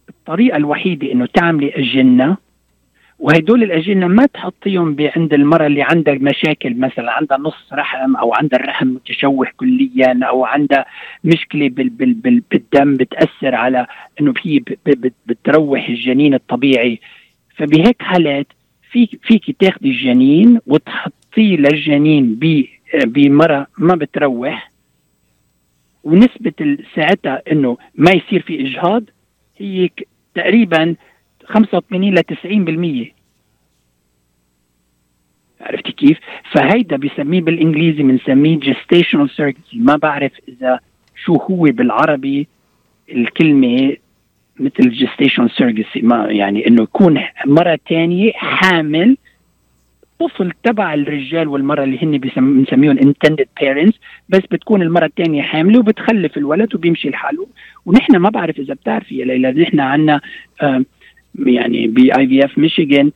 الطريقة 0.09 0.57
الوحيدة 0.57 1.11
إنه 1.11 1.25
تعملي 1.25 1.69
أجنة 1.75 2.37
وهدول 3.19 3.63
الأجنة 3.63 4.07
ما 4.07 4.25
تحطيهم 4.25 4.95
عند 4.99 5.33
المرأة 5.33 5.67
اللي 5.67 5.81
عندها 5.81 6.13
مشاكل 6.13 6.79
مثلا 6.79 7.11
عندها 7.11 7.37
نص 7.37 7.73
رحم 7.73 8.15
أو 8.15 8.33
عندها 8.33 8.59
الرحم 8.59 8.87
متشوه 8.87 9.47
كليا 9.57 10.19
أو 10.23 10.45
عندها 10.45 10.85
مشكلة 11.23 11.69
بال 11.69 11.89
بال 11.89 12.13
بال 12.13 12.43
بالدم 12.51 12.93
بتأثر 12.93 13.55
على 13.55 13.87
إنه 14.21 14.33
هي 14.41 14.59
بتروح 15.25 15.89
الجنين 15.89 16.33
الطبيعي. 16.33 16.99
فبهيك 17.55 18.01
حالات 18.01 18.47
في 18.91 19.07
فيك 19.23 19.55
تاخدي 19.59 19.89
الجنين 19.89 20.59
وتحطيه 20.67 21.57
للجنين 21.57 22.35
ب 22.35 22.65
بمرأة 23.05 23.67
ما 23.77 23.95
بتروح. 23.95 24.71
ونسبة 26.03 26.77
ساعتها 26.95 27.41
إنه 27.51 27.77
ما 27.95 28.11
يصير 28.11 28.41
في 28.41 28.61
إجهاض 28.61 29.03
هي 29.57 29.89
تقريبا 30.35 30.95
85 31.47 32.15
ل 32.15 32.23
90% 32.23 33.13
عرفتي 35.61 35.91
كيف؟ 35.91 36.17
فهيدا 36.51 36.97
بسميه 36.97 37.41
بالإنجليزي 37.41 38.03
بنسميه 38.03 38.59
gestational 38.59 39.29
surrogacy. 39.29 39.73
ما 39.75 39.95
بعرف 39.95 40.31
إذا 40.47 40.79
شو 41.15 41.33
هو 41.35 41.61
بالعربي 41.63 42.47
الكلمة 43.11 43.95
مثل 44.59 44.95
gestation 44.95 45.49
surrogacy. 45.57 46.03
ما 46.03 46.25
يعني 46.31 46.67
إنه 46.67 46.83
يكون 46.83 47.23
مرة 47.45 47.79
تانية 47.89 48.31
حامل 48.33 49.17
طفل 50.19 50.51
تبع 50.63 50.93
الرجال 50.93 51.47
والمرأة 51.47 51.83
اللي 51.83 52.03
هن 52.03 52.17
بنسميهم 52.17 52.97
intended 52.97 53.45
parents 53.63 53.95
بس 54.29 54.41
بتكون 54.51 54.81
المرأة 54.81 55.05
الثانية 55.05 55.41
حاملة 55.41 55.79
وبتخلف 55.79 56.37
الولد 56.37 56.75
وبيمشي 56.75 57.09
لحاله. 57.09 57.47
ونحن 57.85 58.17
ما 58.17 58.29
بعرف 58.29 58.59
إذا 58.59 58.73
بتعرفي 58.73 59.17
يا 59.17 59.25
ليلى 59.25 59.51
نحن 59.51 59.79
عنا 59.79 60.21
آم، 60.63 60.85
يعني 61.37 61.87
ب 61.87 62.27
IVF 62.27 62.57
ميشيغان 62.57 63.11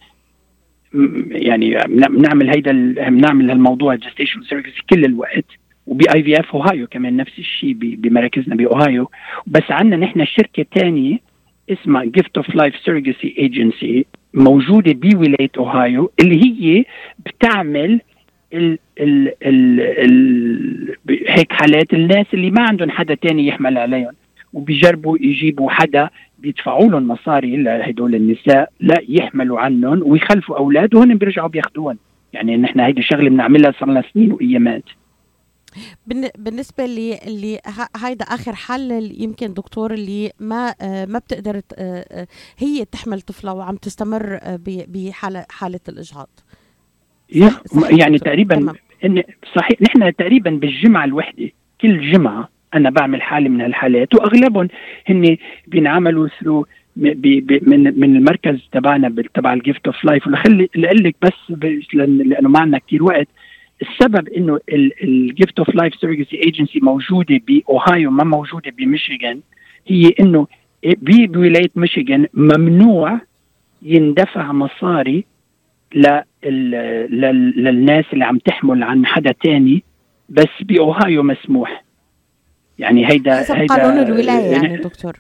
يعني 1.32 1.70
بن- 1.88 2.18
بنعمل 2.18 2.50
هيدا 2.50 2.72
ال- 2.72 2.94
بنعمل 3.12 3.52
هالموضوع 3.52 3.94
ال 3.94 3.98
gestation 3.98 4.42
service 4.42 4.74
كل 4.90 5.06
الوقت 5.06 5.46
وب 5.88 6.06
IVF 6.16 6.56
أوهايو 6.56 6.88
كمان 6.88 7.18
نفس 7.18 7.40
الشيء 7.40 7.74
بمراكزنا 7.74 8.56
بأوهايو. 8.56 9.10
بس 9.48 9.64
عندنا 9.70 9.98
نحن 10.06 10.26
شركة 10.26 10.66
ثانية 10.76 11.18
اسمها 11.70 12.06
Gift 12.06 12.38
of 12.38 12.56
Life 12.56 12.76
Surrogacy 12.86 13.36
Agency 13.38 14.06
موجودة 14.34 14.92
بولاية 14.94 15.50
أوهايو 15.58 16.12
اللي 16.20 16.44
هي 16.46 16.86
بتعمل 17.26 18.02
ال 18.54 18.80
ال 19.00 19.34
ال 19.46 19.82
ال 19.82 20.96
هيك 21.28 21.54
حالات 21.54 21.94
الناس 21.94 22.26
اللي 22.34 22.52
ما 22.52 22.62
عندهم 22.70 22.90
حدا 22.90 23.14
تاني 23.16 23.48
يحمل 23.48 23.78
عليهم. 23.78 24.12
وبيجربوا 24.54 25.18
يجيبوا 25.22 25.70
حدا 25.72 26.10
بيدفعوا 26.40 26.90
لهم 26.90 27.08
مصاري 27.08 27.58
لهدول 27.58 28.16
النساء 28.16 28.72
لا 28.80 28.98
يحملوا 29.10 29.60
عنهم 29.60 30.02
ويخلفوا 30.06 30.58
أولاد 30.58 30.96
وهن 30.96 31.18
بيرجعوا 31.18 31.48
بياخذوهم 31.48 31.98
يعني 32.34 32.58
نحن 32.58 32.80
هيدي 32.80 33.02
شغله 33.02 33.30
بنعملها 33.30 33.72
صار 33.80 33.90
لنا 33.90 34.04
سنين 34.14 34.32
وايامات 34.32 34.84
بالن- 36.08 36.32
بالنسبة 36.38 36.86
اللي 36.86 37.20
اللي 37.28 37.60
هيدا 38.04 38.26
آخر 38.26 38.56
حل 38.56 39.12
يمكن 39.20 39.54
دكتور 39.54 39.94
اللي 39.94 40.32
ما 40.40 40.74
آه، 40.82 41.06
ما 41.06 41.20
بتقدر 41.20 41.56
آه، 41.78 42.06
آه، 42.12 42.28
هي 42.58 42.86
تحمل 42.86 43.22
طفلة 43.22 43.54
وعم 43.54 43.76
تستمر 43.76 44.40
بحالة 44.66 45.46
حالة 45.50 45.80
الإجهاض 45.90 46.30
يعني. 48.00 48.18
تقريبا. 48.56 48.74
إن 49.06 49.24
صحيح 49.56 49.82
نحن 49.82 50.16
تقريبا 50.16 50.50
بالجمعة 50.50 51.06
الوحدة 51.06 51.50
كل 51.82 52.12
جمعة 52.12 52.50
أنا 52.74 52.90
بعمل 52.90 53.22
حاله 53.22 53.50
من 53.50 53.62
هالحالات. 53.62 54.16
وأغلبهم 54.16 54.68
هن 55.08 55.38
بينعملوا 55.68 56.28
through 56.42 56.68
من 56.96 58.00
من 58.00 58.16
المركز 58.16 58.70
تبعنا 58.72 59.24
تبع 59.34 59.54
ال 59.54 59.61
gift 59.61 59.88
of 59.88 60.06
life 60.06 60.28
ولخلي 60.28 60.70
لك 60.76 61.16
بس 61.22 61.34
لأنه 61.94 62.50
ما 62.50 62.60
عندنا 62.60 62.78
كثير 62.78 63.04
وقت. 63.04 63.28
السبب 63.82 64.28
إنه 64.30 64.60
ال 65.04 65.15
Gift 65.15 65.60
of 65.60 65.76
Life 65.76 65.96
surrogacy 65.96 66.44
agency 66.44 66.80
موجودة 66.80 67.42
باوهايو 67.48 68.12
ما 68.12 68.24
موجودة 68.24 68.72
بميشيغان 68.72 69.40
هي 69.88 70.14
إنه 70.20 70.48
بولايه 71.02 71.70
ميشيغان 71.76 72.28
ممنوع 72.34 73.20
يندفع 73.82 74.52
مصاري 74.52 75.26
للناس 77.56 78.06
اللي 78.14 78.26
عم 78.26 78.38
تحمل 78.38 78.84
عن 78.84 79.06
حدا 79.06 79.32
تاني 79.32 79.84
بس 80.30 80.50
باوهايو 80.62 81.24
مسموح. 81.24 81.84
يعني 82.82 83.08
هيدا 83.10 83.36
حسب 83.40 83.56
هيدا 83.56 83.74
قانون 83.76 84.04
الولاية 84.04 84.52
يعني 84.52 84.78
دكتور. 84.78 85.20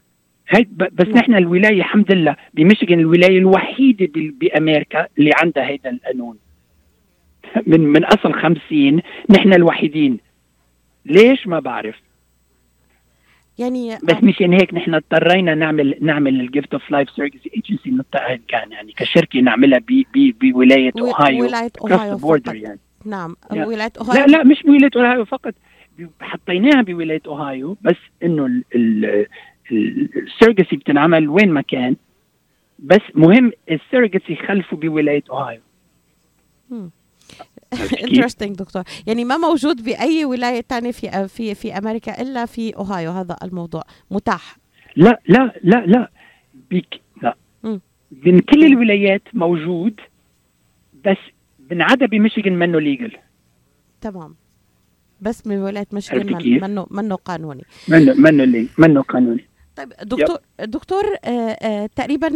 هي 0.49 0.65
بس. 0.91 1.07
نحن 1.07 1.35
الولاية 1.35 1.77
الحمد 1.79 2.11
لله 2.11 2.35
بميشيغان 2.53 2.99
الولاية 2.99 3.37
الوحيدة 3.37 4.07
بامريكا 4.15 5.07
اللي 5.19 5.31
عندها 5.35 5.67
هيدا 5.67 5.89
القانون. 5.89 6.37
من 7.67 7.79
من 7.81 8.03
أصل 8.05 8.33
خمسين 8.33 9.01
نحن 9.29 9.53
الوحيدين. 9.53 10.19
ليش 11.05 11.47
ما 11.47 11.59
بعرف؟ 11.59 11.95
يعني 13.57 13.97
بس 14.03 14.23
مشان 14.23 14.53
هيك 14.53 14.73
نحن 14.73 14.93
اضطرينا 14.93 15.55
نعمل 15.55 15.95
نعمل 16.01 16.39
ال 16.41 16.48
Gift 16.48 16.73
of 16.73 16.91
Life 16.91 17.09
surrogacy 17.09 17.51
agency 17.55 18.03
كان 18.47 18.71
يعني 18.71 18.91
كشركة 18.91 19.39
نعملها 19.39 19.79
ب- 19.79 20.03
ب- 20.15 20.39
بولاية 20.39 20.91
أوهايو. 20.99 21.47
border 22.17 22.41
فقط. 22.43 22.53
يعني. 22.55 22.79
نعم. 23.05 23.35
yeah. 23.53 23.65
ولاية 23.65 23.91
لا 23.97 24.01
أوهايو 24.01 24.25
لا 24.25 24.43
مش 24.43 24.63
بولايه 24.63 24.89
أوهايو 24.95 25.25
فقط. 25.25 25.53
حطيناها 26.21 26.81
بولاية 26.81 27.21
أوهايو 27.27 27.77
بس 27.81 27.95
إنه 28.23 28.45
ال- 28.45 28.63
ال- 28.75 29.25
ال- 29.71 30.09
ال 30.17 30.23
surrogacy 30.23 30.75
بتنعمل 30.75 31.29
وين 31.29 31.49
ما 31.49 31.61
كان 31.61 31.95
بس 32.79 33.01
مهم 33.15 33.51
ال 33.71 33.78
surrogacy 33.78 34.35
خلفه 34.35 34.77
بولاية 34.77 35.23
أوهايو؟ 35.29 35.61
interesting 38.03 38.55
دكتور. 38.55 38.83
يعني 39.07 39.25
ما 39.25 39.37
موجود 39.37 39.83
بأي 39.83 40.25
ولاية 40.25 40.61
تانية 40.61 40.91
في 40.91 41.27
في 41.27 41.55
في 41.55 41.77
أمريكا 41.77 42.21
إلا 42.21 42.45
في 42.45 42.75
أوهايو 42.75 43.11
هذا 43.11 43.35
الموضوع. 43.43 43.83
متاح. 44.11 44.57
لا 44.95 45.19
لا 45.27 45.53
لا 45.63 45.85
لا. 45.85 46.11
بك 46.71 47.01
لا. 47.23 47.35
من 48.25 48.39
كل 48.39 48.65
الولايات 48.65 49.21
موجود 49.33 49.99
بس 51.05 51.17
بنعدا 51.59 52.05
بميشيغان 52.05 52.53
منه 52.59 52.79
legal. 52.79 53.17
تمام. 54.01 54.35
بس 55.21 55.47
من 55.47 55.57
ولاية 55.57 55.87
ميشيغان 55.91 56.33
عرفتي 56.33 56.49
من-؟ 56.49 56.61
منه 56.61 56.87
منه 56.91 57.15
قانوني. 57.15 57.63
منه 57.87 58.13
منه 58.13 58.43
legal 58.43 58.69
منه 58.77 59.01
قانوني؟ 59.01 59.45
طيب 59.75 59.93
دكتور 60.03 60.37
دكتور 60.59 61.03
آه 61.25 61.29
آه 61.29 61.89
تقريبا 61.95 62.27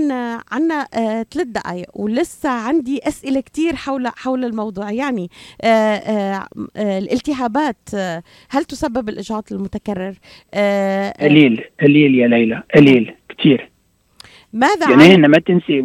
عنا 0.52 0.88
آه 0.94 1.26
ثلاث 1.32 1.48
دقائق 1.48 1.86
ولسه 1.94 2.50
عندي 2.50 3.00
أسئلة 3.08 3.40
كثير 3.40 3.76
حول 3.76 4.08
حول 4.08 4.46
الموضوع. 4.46 4.92
يعني 4.92 5.30
آه 5.62 6.48
الالتهابات 6.78 7.90
هل 8.50 8.66
تسبب 8.66 9.10
الإجهاض 9.10 9.44
المتكرر؟ 9.52 10.14
قليل 11.22 11.64
قليل 11.82 12.16
يا 12.16 12.28
ليلى 12.28 12.64
قليل 12.76 13.14
كثير 13.38 13.70
ماذا 14.54 14.90
يعني 14.90 15.04
عن 15.14 15.26
ما 15.26 15.40
تنسي 15.40 15.82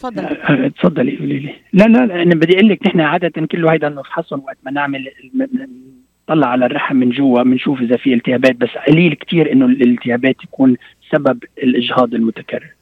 تفضل 0.00 0.24
آه، 0.24 0.68
تفضلي 0.68 1.18
قولي 1.18 1.38
لي. 1.38 1.54
لا 1.72 1.84
لا 1.84 2.06
لا 2.06 2.22
أنا 2.22 2.34
بدي 2.34 2.54
أقول 2.54 2.68
لك 2.68 2.86
نحن 2.86 3.00
عادة 3.00 3.46
كله 3.46 3.72
هيدا 3.72 3.88
نفحصهم 3.88 4.40
وقت 4.40 4.58
ما 4.64 4.70
نعمل 4.70 5.08
نطلع 6.28 6.46
على 6.46 6.66
الرحم 6.66 6.96
من 6.96 7.10
جوا 7.10 7.42
بنشوف 7.42 7.80
إذا 7.80 7.96
في 7.96 8.14
التهابات 8.14 8.56
بس 8.56 8.68
قليل 8.88 9.14
كثير 9.14 9.52
إنه 9.52 9.66
الالتهابات 9.66 10.36
يكون 10.44 10.76
سبب 11.12 11.44
الإجهاض 11.62 12.14
المتكرر. 12.14 12.74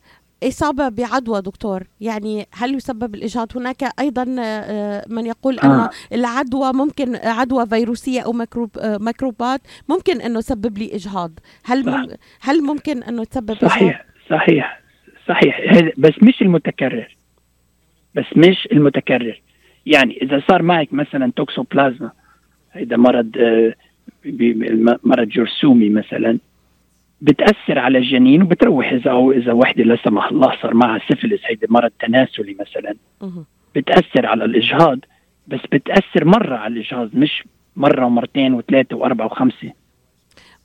إصابة 0.42 0.88
بعدوى 0.88 1.42
دكتور 1.42 1.82
يعني 2.00 2.46
هل 2.54 2.74
يسبب 2.74 3.14
الإجهاض؟ 3.14 3.56
هناك 3.56 4.00
أيضا 4.00 4.36
آه، 4.40 5.04
من 5.08 5.26
يقول 5.26 5.58
أن 5.58 5.70
آه. 5.70 5.90
العدوى 6.12 6.72
ممكن 6.72 7.16
عدوى 7.16 7.66
فيروسية 7.66 8.20
أو 8.20 8.32
ميكروب 8.32 8.78
آه، 8.78 8.98
ميكروبات 9.00 9.60
ممكن 9.88 10.20
أنه 10.20 10.40
تسبب 10.40 10.78
لي 10.78 10.94
إجهاض. 10.94 11.30
هل. 11.64 11.86
مم 11.86 12.06
هل 12.40 12.62
ممكن 12.62 13.02
أنه 13.02 13.24
تسبب 13.24 13.50
إجهاض؟ 13.50 13.70
صحيح. 14.30 14.87
صحيح. 15.28 15.60
بس 15.98 16.22
مش 16.22 16.42
المتكرر. 16.42 17.16
بس 18.14 18.24
مش 18.36 18.68
المتكرر. 18.72 19.40
يعني 19.86 20.18
إذا 20.22 20.42
صار 20.48 20.62
معك 20.62 20.92
مثلا 20.92 21.32
توكسوبلازما 21.36 22.10
هذا 22.70 22.96
مرض 22.96 23.36
آه، 23.38 23.74
مرض 25.04 25.28
جرثومي 25.28 25.88
مثلا 25.88 26.38
بتأثر 27.20 27.78
على 27.78 27.98
الجنين 27.98 28.42
وبتروح 28.42 28.92
إذا 28.92 29.10
أو 29.10 29.32
إذا 29.32 29.52
وحدة 29.52 29.84
لا 29.84 29.96
سمح 30.04 30.28
الله 30.30 30.56
صار 30.62 30.74
معها 30.74 31.00
سيفلس 31.08 31.40
هيدا 31.44 31.66
مرض 31.70 31.90
تناسلي 32.00 32.56
مثلا. 32.60 32.94
بتأثر 33.76 34.26
على 34.26 34.44
الإجهاض 34.44 34.98
بس 35.48 35.60
بتأثر 35.72 36.24
مرة 36.24 36.56
على 36.56 36.74
الإجهاض 36.74 37.16
مش 37.16 37.44
مرة 37.76 38.06
ومرتين 38.06 38.54
وثلاثة 38.54 38.96
وأربعة 38.96 39.26
وخمسة. 39.26 39.72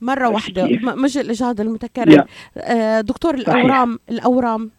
مرة 0.04 0.28
بس 0.28 0.34
واحدة. 0.34 0.66
كيف؟ 0.66 0.84
م- 0.84 1.02
مش 1.02 1.18
الإجهاض 1.18 1.60
المتكرر. 1.60 2.10
يا. 2.12 2.24
آه، 2.56 3.00
دكتور 3.00 3.40
صحيح. 3.40 3.54
الأورام 3.54 3.98
الأورام. 4.10 4.70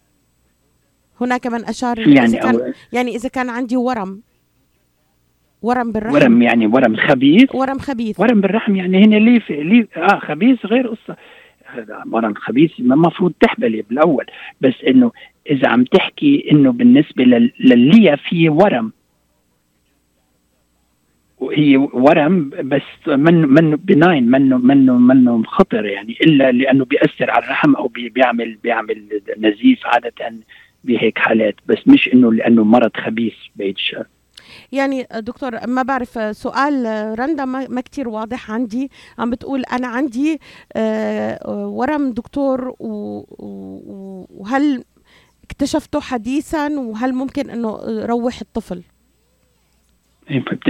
هناك 1.21 1.47
من 1.47 1.65
أشار 1.65 2.03
شو 2.03 2.09
يعني 2.09 2.28
إذا 2.30 2.39
كان 2.39 2.73
يعني 2.93 3.15
إذا 3.15 3.30
كان 3.30 3.49
عندي 3.49 3.78
ورم. 3.78 4.21
ورم 5.61 5.91
بالرحم. 5.91 6.13
ورم 6.15 6.41
يعني 6.41 6.67
ورم 6.67 6.95
خبيث؟ 6.95 7.55
ورم 7.55 7.80
خبيث. 7.80 8.19
ورم 8.19 8.41
بالرحم 8.41 8.76
يعني 8.76 9.05
هنا 9.05 9.15
ليف 9.15 9.49
ليف 9.49 9.97
آه 9.97 10.19
خبيث 10.19 10.65
غير 10.65 10.88
قصه 10.88 11.15
هذا 11.65 12.03
ورم 12.11 12.34
خبيث 12.34 12.71
ما 12.80 12.95
المفروض 12.95 13.34
تحبلي 13.41 13.82
بالأول. 13.82 14.26
بس 14.61 14.73
إنه 14.88 15.11
إذا 15.49 15.67
عم 15.67 15.84
تحكي 15.84 16.47
إنه 16.51 16.71
بالنسبة 16.71 17.23
لل- 17.23 17.53
للليا 17.59 18.15
في 18.15 18.49
ورم 18.49 18.91
وهي 21.38 21.78
ورم 21.78 22.50
بس 22.64 23.08
من 23.08 23.34
من 23.48 23.76
بناين 23.76 24.32
منه 24.32 24.58
منه 24.58 24.98
منه 24.98 25.44
خطر 25.44 25.86
يعني 25.86 26.18
إلا 26.22 26.52
لأنه 26.52 26.86
بيأثر 26.86 27.32
على 27.32 27.44
الرحم 27.46 27.76
أو 27.76 27.88
بي- 27.88 28.10
بيعمل 28.10 28.56
بيعمل 28.56 29.22
نزيف 29.38 29.80
عادة 29.86 30.34
بهيك 30.84 31.18
حالات 31.20 31.56
بس 31.68 31.78
مش 31.88 32.10
إنه 32.14 32.34
لأنه 32.34 32.64
مرض 32.64 32.92
خبيث 32.98 33.34
الشر. 33.60 34.06
يعني 34.72 35.08
دكتور 35.16 35.68
ما 35.68 35.82
بعرف 35.82 36.38
سؤال 36.38 36.86
رندا 37.20 37.46
ما, 37.46 37.66
كتير 37.82 38.10
واضح 38.10 38.52
عندي. 38.52 38.90
عم 39.20 39.30
بتقول 39.30 39.64
أنا 39.74 39.88
عندي 39.88 40.40
آه، 40.76 41.40
ورم 41.70 42.12
دكتور 42.12 42.76
وهل 44.30 44.84
اكتشفته 45.44 46.00
حديثا 46.00 46.80
وهل 46.80 47.14
ممكن 47.14 47.50
إنه 47.50 47.80
روح 48.06 48.42
الطفل؟ 48.42 48.82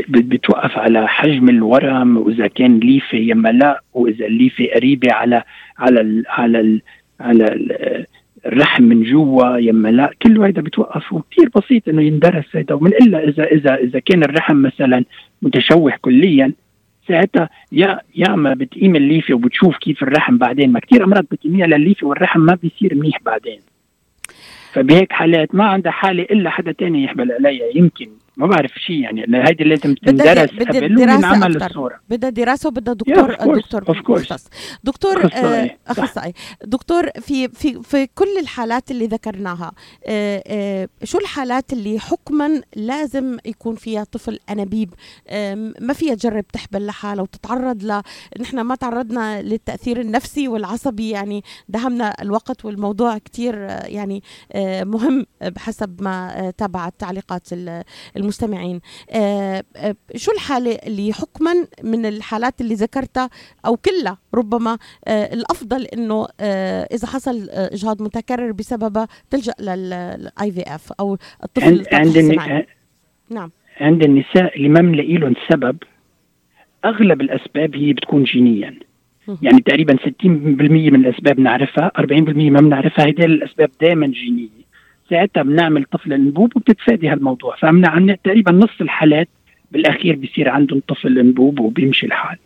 بتوقف 0.09 0.77
على 0.77 1.07
حجم 1.07 1.49
الورم 1.49 2.17
وإذا 2.17 2.47
كان 2.47 2.79
ليفة 2.79 3.17
يما 3.17 3.49
لا 3.49 3.81
وإذا 3.93 4.25
الليفة 4.25 4.65
قريبة 4.75 5.13
على 5.13 5.43
على 5.77 6.01
ال 6.01 6.23
على 6.27 6.59
ال 6.59 6.81
على 7.19 7.43
ال 7.43 8.05
الرحم 8.45 8.83
من 8.83 9.03
جوا 9.03 9.57
يما 9.57 9.89
لا 9.89 10.11
كله 10.21 10.45
هيدا 10.45 10.61
بتوقف 10.61 11.13
وكثير 11.13 11.49
بسيط 11.55 11.89
إنه 11.89 12.01
يندرس 12.01 12.45
هيدا. 12.53 12.75
ومن 12.75 12.93
إلا 12.93 13.29
اذا 13.29 13.43
اذا 13.43 13.75
إذا 13.75 13.99
كان 13.99 14.23
الرحم 14.23 14.61
مثلا 14.61 15.03
متشوه 15.41 15.93
كليا 16.01 16.53
ساعتها 17.07 17.49
يا 17.71 17.99
يا 18.15 18.29
ما 18.29 18.53
بتقيم 18.53 18.95
الليفة 18.95 19.33
وبتشوف 19.33 19.77
كيف 19.77 20.03
الرحم 20.03 20.37
بعدين. 20.37 20.71
ما 20.71 20.79
كثير 20.79 21.03
امراض 21.03 21.23
بتقيميها 21.31 21.67
للليفة 21.67 22.07
والرحم 22.07 22.39
ما 22.39 22.57
بيصير 22.63 22.95
منيح 22.95 23.17
بعدين. 23.25 23.59
فبهيك 24.75 25.11
حالات 25.13 25.55
ما 25.55 25.63
عندها 25.65 25.91
حالة 25.91 26.23
إلا 26.23 26.49
حدا 26.49 26.71
تاني 26.71 27.03
يحبل 27.03 27.31
عليها 27.31 27.65
يمكن. 27.75 28.09
ما 28.37 28.47
بعرف 28.47 28.71
شيء 28.71 28.95
يعني 28.95 29.47
هيدي 29.47 29.63
لازم 29.63 29.95
تندرس 29.95 30.49
قبل 30.49 30.95
دراسة 30.95 31.47
أكتر. 31.47 31.65
الصورة. 31.65 31.99
بدها 32.09 32.29
دراسة 32.29 32.67
وبدها 32.67 32.93
دكتور 32.93 33.35
course, 33.35 33.57
دكتور. 33.57 33.83
مختص. 34.09 34.47
دكتور 34.83 35.25
أخصائي، 35.25 35.65
آه، 35.69 35.77
أخصائي. 35.91 36.33
دكتور 36.63 37.09
في 37.19 37.47
في 37.47 37.83
في 37.83 38.07
كل 38.15 38.37
الحالات 38.41 38.91
اللي 38.91 39.07
ذكرناها 39.07 39.71
آه، 40.07 40.43
آه، 40.47 40.87
شو 41.03 41.17
الحالات 41.17 41.73
اللي 41.73 41.99
حكما 41.99 42.61
لازم 42.75 43.37
يكون 43.45 43.75
فيها 43.75 44.03
طفل 44.03 44.39
أنابيب؟ 44.49 44.93
آه، 45.27 45.73
ما 45.81 45.93
فيها 45.93 46.15
تجرب 46.15 46.47
تحبل 46.53 46.85
لحالها 46.85 47.23
وتتعرض 47.23 47.83
ل 47.83 48.01
نحن 48.41 48.59
ما 48.61 48.75
تعرضنا 48.75 49.41
للتأثير 49.41 49.99
النفسي 50.01 50.47
والعصبي 50.47 51.09
يعني 51.09 51.43
دهمنا 51.69 52.13
الوقت 52.21 52.65
والموضوع 52.65 53.17
كتير 53.17 53.55
آه، 53.57 53.85
يعني 53.85 54.23
آه، 54.53 54.64
مهم 54.83 55.25
بحسب 55.41 56.01
ما 56.01 56.47
آه، 56.47 56.49
تابعت 56.49 56.93
تعليقات 56.99 57.53
ال- 57.53 57.83
المستمعين. 58.17 58.81
آه، 59.11 59.63
آه، 59.75 59.95
شو 60.15 60.31
الحالة 60.31 60.71
اللي 60.87 61.13
حكما 61.13 61.53
من 61.83 62.05
الحالات 62.05 62.61
اللي 62.61 62.73
ذكرتها 62.75 63.29
أو 63.65 63.77
كلها؟ 63.77 64.17
ربما 64.35 64.77
آه، 65.07 65.33
الأفضل 65.33 65.85
أنه 65.85 66.27
آه، 66.39 66.87
إذا 66.91 67.07
حصل 67.07 67.49
آه، 67.49 67.73
إجهاض 67.73 68.01
متكرر 68.01 68.51
بسببها 68.51 69.07
تلجأ 69.29 69.53
للاي 69.59 70.51
في 70.51 70.61
اف 70.75 70.91
أو 70.99 71.17
الطفل 71.43 71.85
عند 71.93 72.17
نعم. 73.29 73.51
عند 73.79 74.03
النساء 74.03 74.57
اللي 74.57 74.69
ما 74.69 74.81
بنلاقي 74.81 75.13
لهم 75.13 75.33
سبب 75.51 75.77
أغلب 76.85 77.21
الأسباب 77.21 77.75
هي 77.75 77.93
بتكون 77.93 78.23
جينيا. 78.23 78.79
يعني 79.41 79.59
تقريبا 79.61 79.95
60% 79.97 80.01
من 80.25 80.95
الأسباب 80.95 81.39
نعرفها 81.39 81.91
40% 81.97 82.01
ما 82.51 82.59
بنعرفها 82.61 83.05
هيدي 83.05 83.25
الأسباب 83.25 83.69
دائما 83.81 84.07
جينية. 84.07 84.65
ساعتها 85.09 85.43
بنعمل 85.43 85.83
طفل 85.83 86.13
انبوب 86.13 86.55
وبتتفادي 86.57 87.07
هالموضوع. 87.09 87.55
فمنا 87.55 87.89
عن 87.89 88.17
تقريبا 88.23 88.51
نص 88.51 88.81
الحالات 88.81 89.27
بالأخير 89.71 90.15
بيصير 90.15 90.49
عندهم 90.49 90.81
طفل 90.87 91.19
انبوب 91.19 91.59
وبيمشي 91.59 92.05
الحال. 92.05 92.37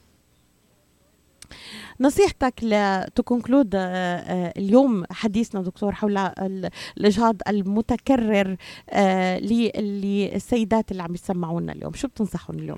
نصيحتك 2.02 2.54
لتكونكلود 2.64 3.70
اليوم 3.76 5.04
حديثنا 5.12 5.62
دكتور 5.62 5.92
حول 5.92 6.18
ال- 6.18 6.70
الإجهاض 6.98 7.36
المتكرر 7.50 8.56
آه، 8.90 9.40
للي 9.40 10.36
السيدات 10.36 10.92
اللي 10.92 11.04
عم 11.04 11.14
يسمعونا 11.14 11.72
اليوم. 11.74 11.94
شو 11.94 12.08
بتنصحهم 12.08 12.60
اليوم؟ 12.60 12.78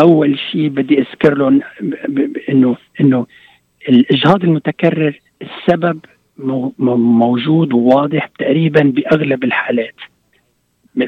أول 0.00 0.38
شيء 0.38 0.68
بدي 0.68 0.98
أذكر 0.98 1.34
لهم 1.38 1.60
انه 2.48 2.76
إنه 3.00 3.26
الإجهاض 3.88 4.44
المتكرر 4.44 5.18
السبب 5.42 6.00
مو- 6.38 6.72
مو- 6.78 6.96
موجود 6.96 7.72
وواضح 7.72 8.26
تقريبا 8.38 8.80
بأغلب 8.82 9.44
الحالات. 9.44 9.94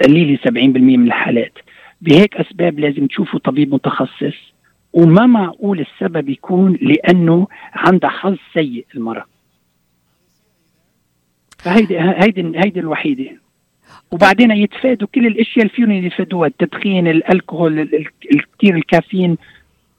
قليل 0.04 0.38
70% 0.44 0.96
من 0.96 1.06
الحالات. 1.06 1.52
بهيك 2.00 2.36
أسباب 2.36 2.78
لازم 2.80 3.06
تشوفوا 3.06 3.38
طبيب 3.40 3.74
متخصص 3.74 4.52
وما 4.92 5.26
معقول 5.26 5.80
السبب 5.80 6.28
يكون 6.28 6.78
لأنه 6.82 7.46
عندها 7.72 8.10
حظ 8.10 8.36
سيء 8.54 8.86
المراه 8.94 9.24
فهيدي 11.58 12.00
هيدي 12.00 12.52
هيدي 12.56 12.80
الوحيدة. 12.80 13.30
وبعدين 14.12 14.50
يتفادوا 14.50 15.08
كل 15.14 15.26
الأشياء 15.26 15.58
اللي 15.66 15.76
فيهم 15.76 15.90
يتفادوها 15.90 16.48
التدخين 16.48 17.08
الالكهول 17.08 17.78
ال- 17.78 17.94
ال- 17.94 18.06
الكثير 18.34 18.76
الكافيين 18.76 19.36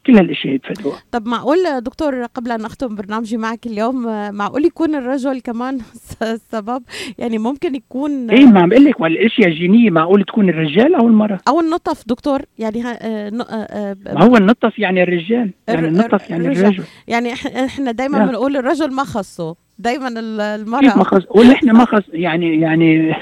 كل 0.07 0.17
هالأشياء 0.17 0.53
يتفادوها 0.53 0.97
طب 1.11 1.27
معقول 1.27 1.57
دكتور 1.81 2.23
قبل 2.25 2.51
أن 2.51 2.65
أختم 2.65 2.95
برنامجي 2.95 3.37
معك 3.37 3.65
اليوم 3.65 4.03
معقول 4.35 4.65
يكون 4.65 4.95
الرجل 4.95 5.41
كمان 5.41 5.77
السبب؟ 6.21 6.83
يعني 7.17 7.37
ممكن 7.37 7.75
يكون 7.75 8.29
إيه 8.29 8.45
ما 8.45 8.61
عم 8.61 8.69
بقول 8.69 8.85
لك 8.85 8.99
والاشياء 8.99 9.47
الجينيه 9.47 9.89
معقول 9.89 10.23
تكون 10.23 10.49
الرجال 10.49 10.95
أو 10.95 11.07
المراه 11.07 11.39
أو 11.47 11.59
النطف 11.59 12.03
دكتور 12.07 12.41
يعني 12.59 12.81
ها- 12.81 12.99
آه، 13.01 13.31
آه، 13.49 13.53
آه، 13.53 13.97
ما 14.13 14.23
هو 14.23 14.37
النطف 14.37 14.79
يعني 14.79 15.03
الرجال 15.03 15.51
يعني 15.67 15.87
النطف 15.87 16.29
يعني. 16.29 16.47
الرجل. 16.47 16.83
يعني 17.07 17.33
إحنا 17.65 17.91
دايما 17.91 18.17
لا. 18.17 18.25
بنقول 18.25 18.57
الرجل 18.57 18.93
ما 18.93 19.03
خصه. 19.03 19.55
دايما 19.79 20.07
ال- 20.07 20.15
كيف 20.15 20.67
ما 20.67 20.79
المرأة 20.79 21.03
خص 21.03 21.21
ونحن 21.29 21.71
ما 21.71 21.85
خص 21.85 22.03
يعني 22.13 22.61
يعني 22.61 23.15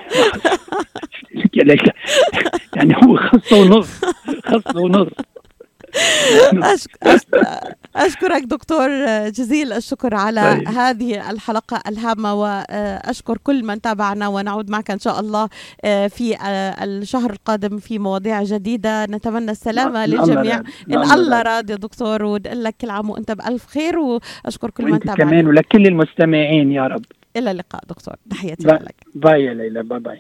يعني 2.76 2.95
هو 3.04 3.18
خصه 3.18 3.62
ونص 3.62 4.01
خصه 4.45 4.80
ونص. 4.82 5.08
أشكرك 7.96 8.41
دكتور 8.44 8.89
جزيل 9.30 9.74
الشكر 9.74 10.16
على 10.16 10.41
طيب. 10.58 10.68
هذه 10.68 11.32
الحلقة 11.32 11.82
الهامة 11.88 12.34
وأشكر 12.34 13.38
كل 13.38 13.64
من 13.66 13.82
تابعنا 13.82 14.28
ونعود 14.28 14.70
معك 14.70 14.91
إن 14.91 15.00
شاء 15.00 15.20
الله 15.20 15.50
آه، 15.86 16.08
في 16.08 16.36
آه، 16.36 16.84
الشهر 16.84 17.30
القادم 17.32 17.78
في 17.78 18.00
مواضيع 18.00 18.44
جديدة 18.44 19.06
نتمنى 19.06 19.52
السلامة 19.52 20.06
الله 20.06 20.26
للجميع 20.26 20.58
راضي. 20.58 20.70
إن 20.89 21.12
الله. 21.12 21.41
راضي 21.41 21.74
يا 21.74 21.78
دكتور 21.78 22.24
ونقول 22.24 22.64
لك 22.64 22.76
كل 22.82 22.89
عام 22.89 23.10
وأنت 23.10 23.32
بألف 23.32 23.66
خير 23.66 24.00
وأشكر 24.00 24.70
كل 24.70 24.91
من 24.91 25.00
تابعنا 25.00 25.16
كمان 25.32 25.48
ولكل 25.48 25.88
المستمعين 25.88 26.72
يا 26.72 26.88
رب 26.88 27.06
إلى 27.38 27.52
اللقاء 27.52 27.82
دكتور 27.89 28.16
تحياتي. 28.30 28.68
لك 28.68 28.96
bye 29.16 29.44
يا 29.44 29.54
ليلى 29.54 29.84
bye 29.84 30.00
bye 30.00 30.12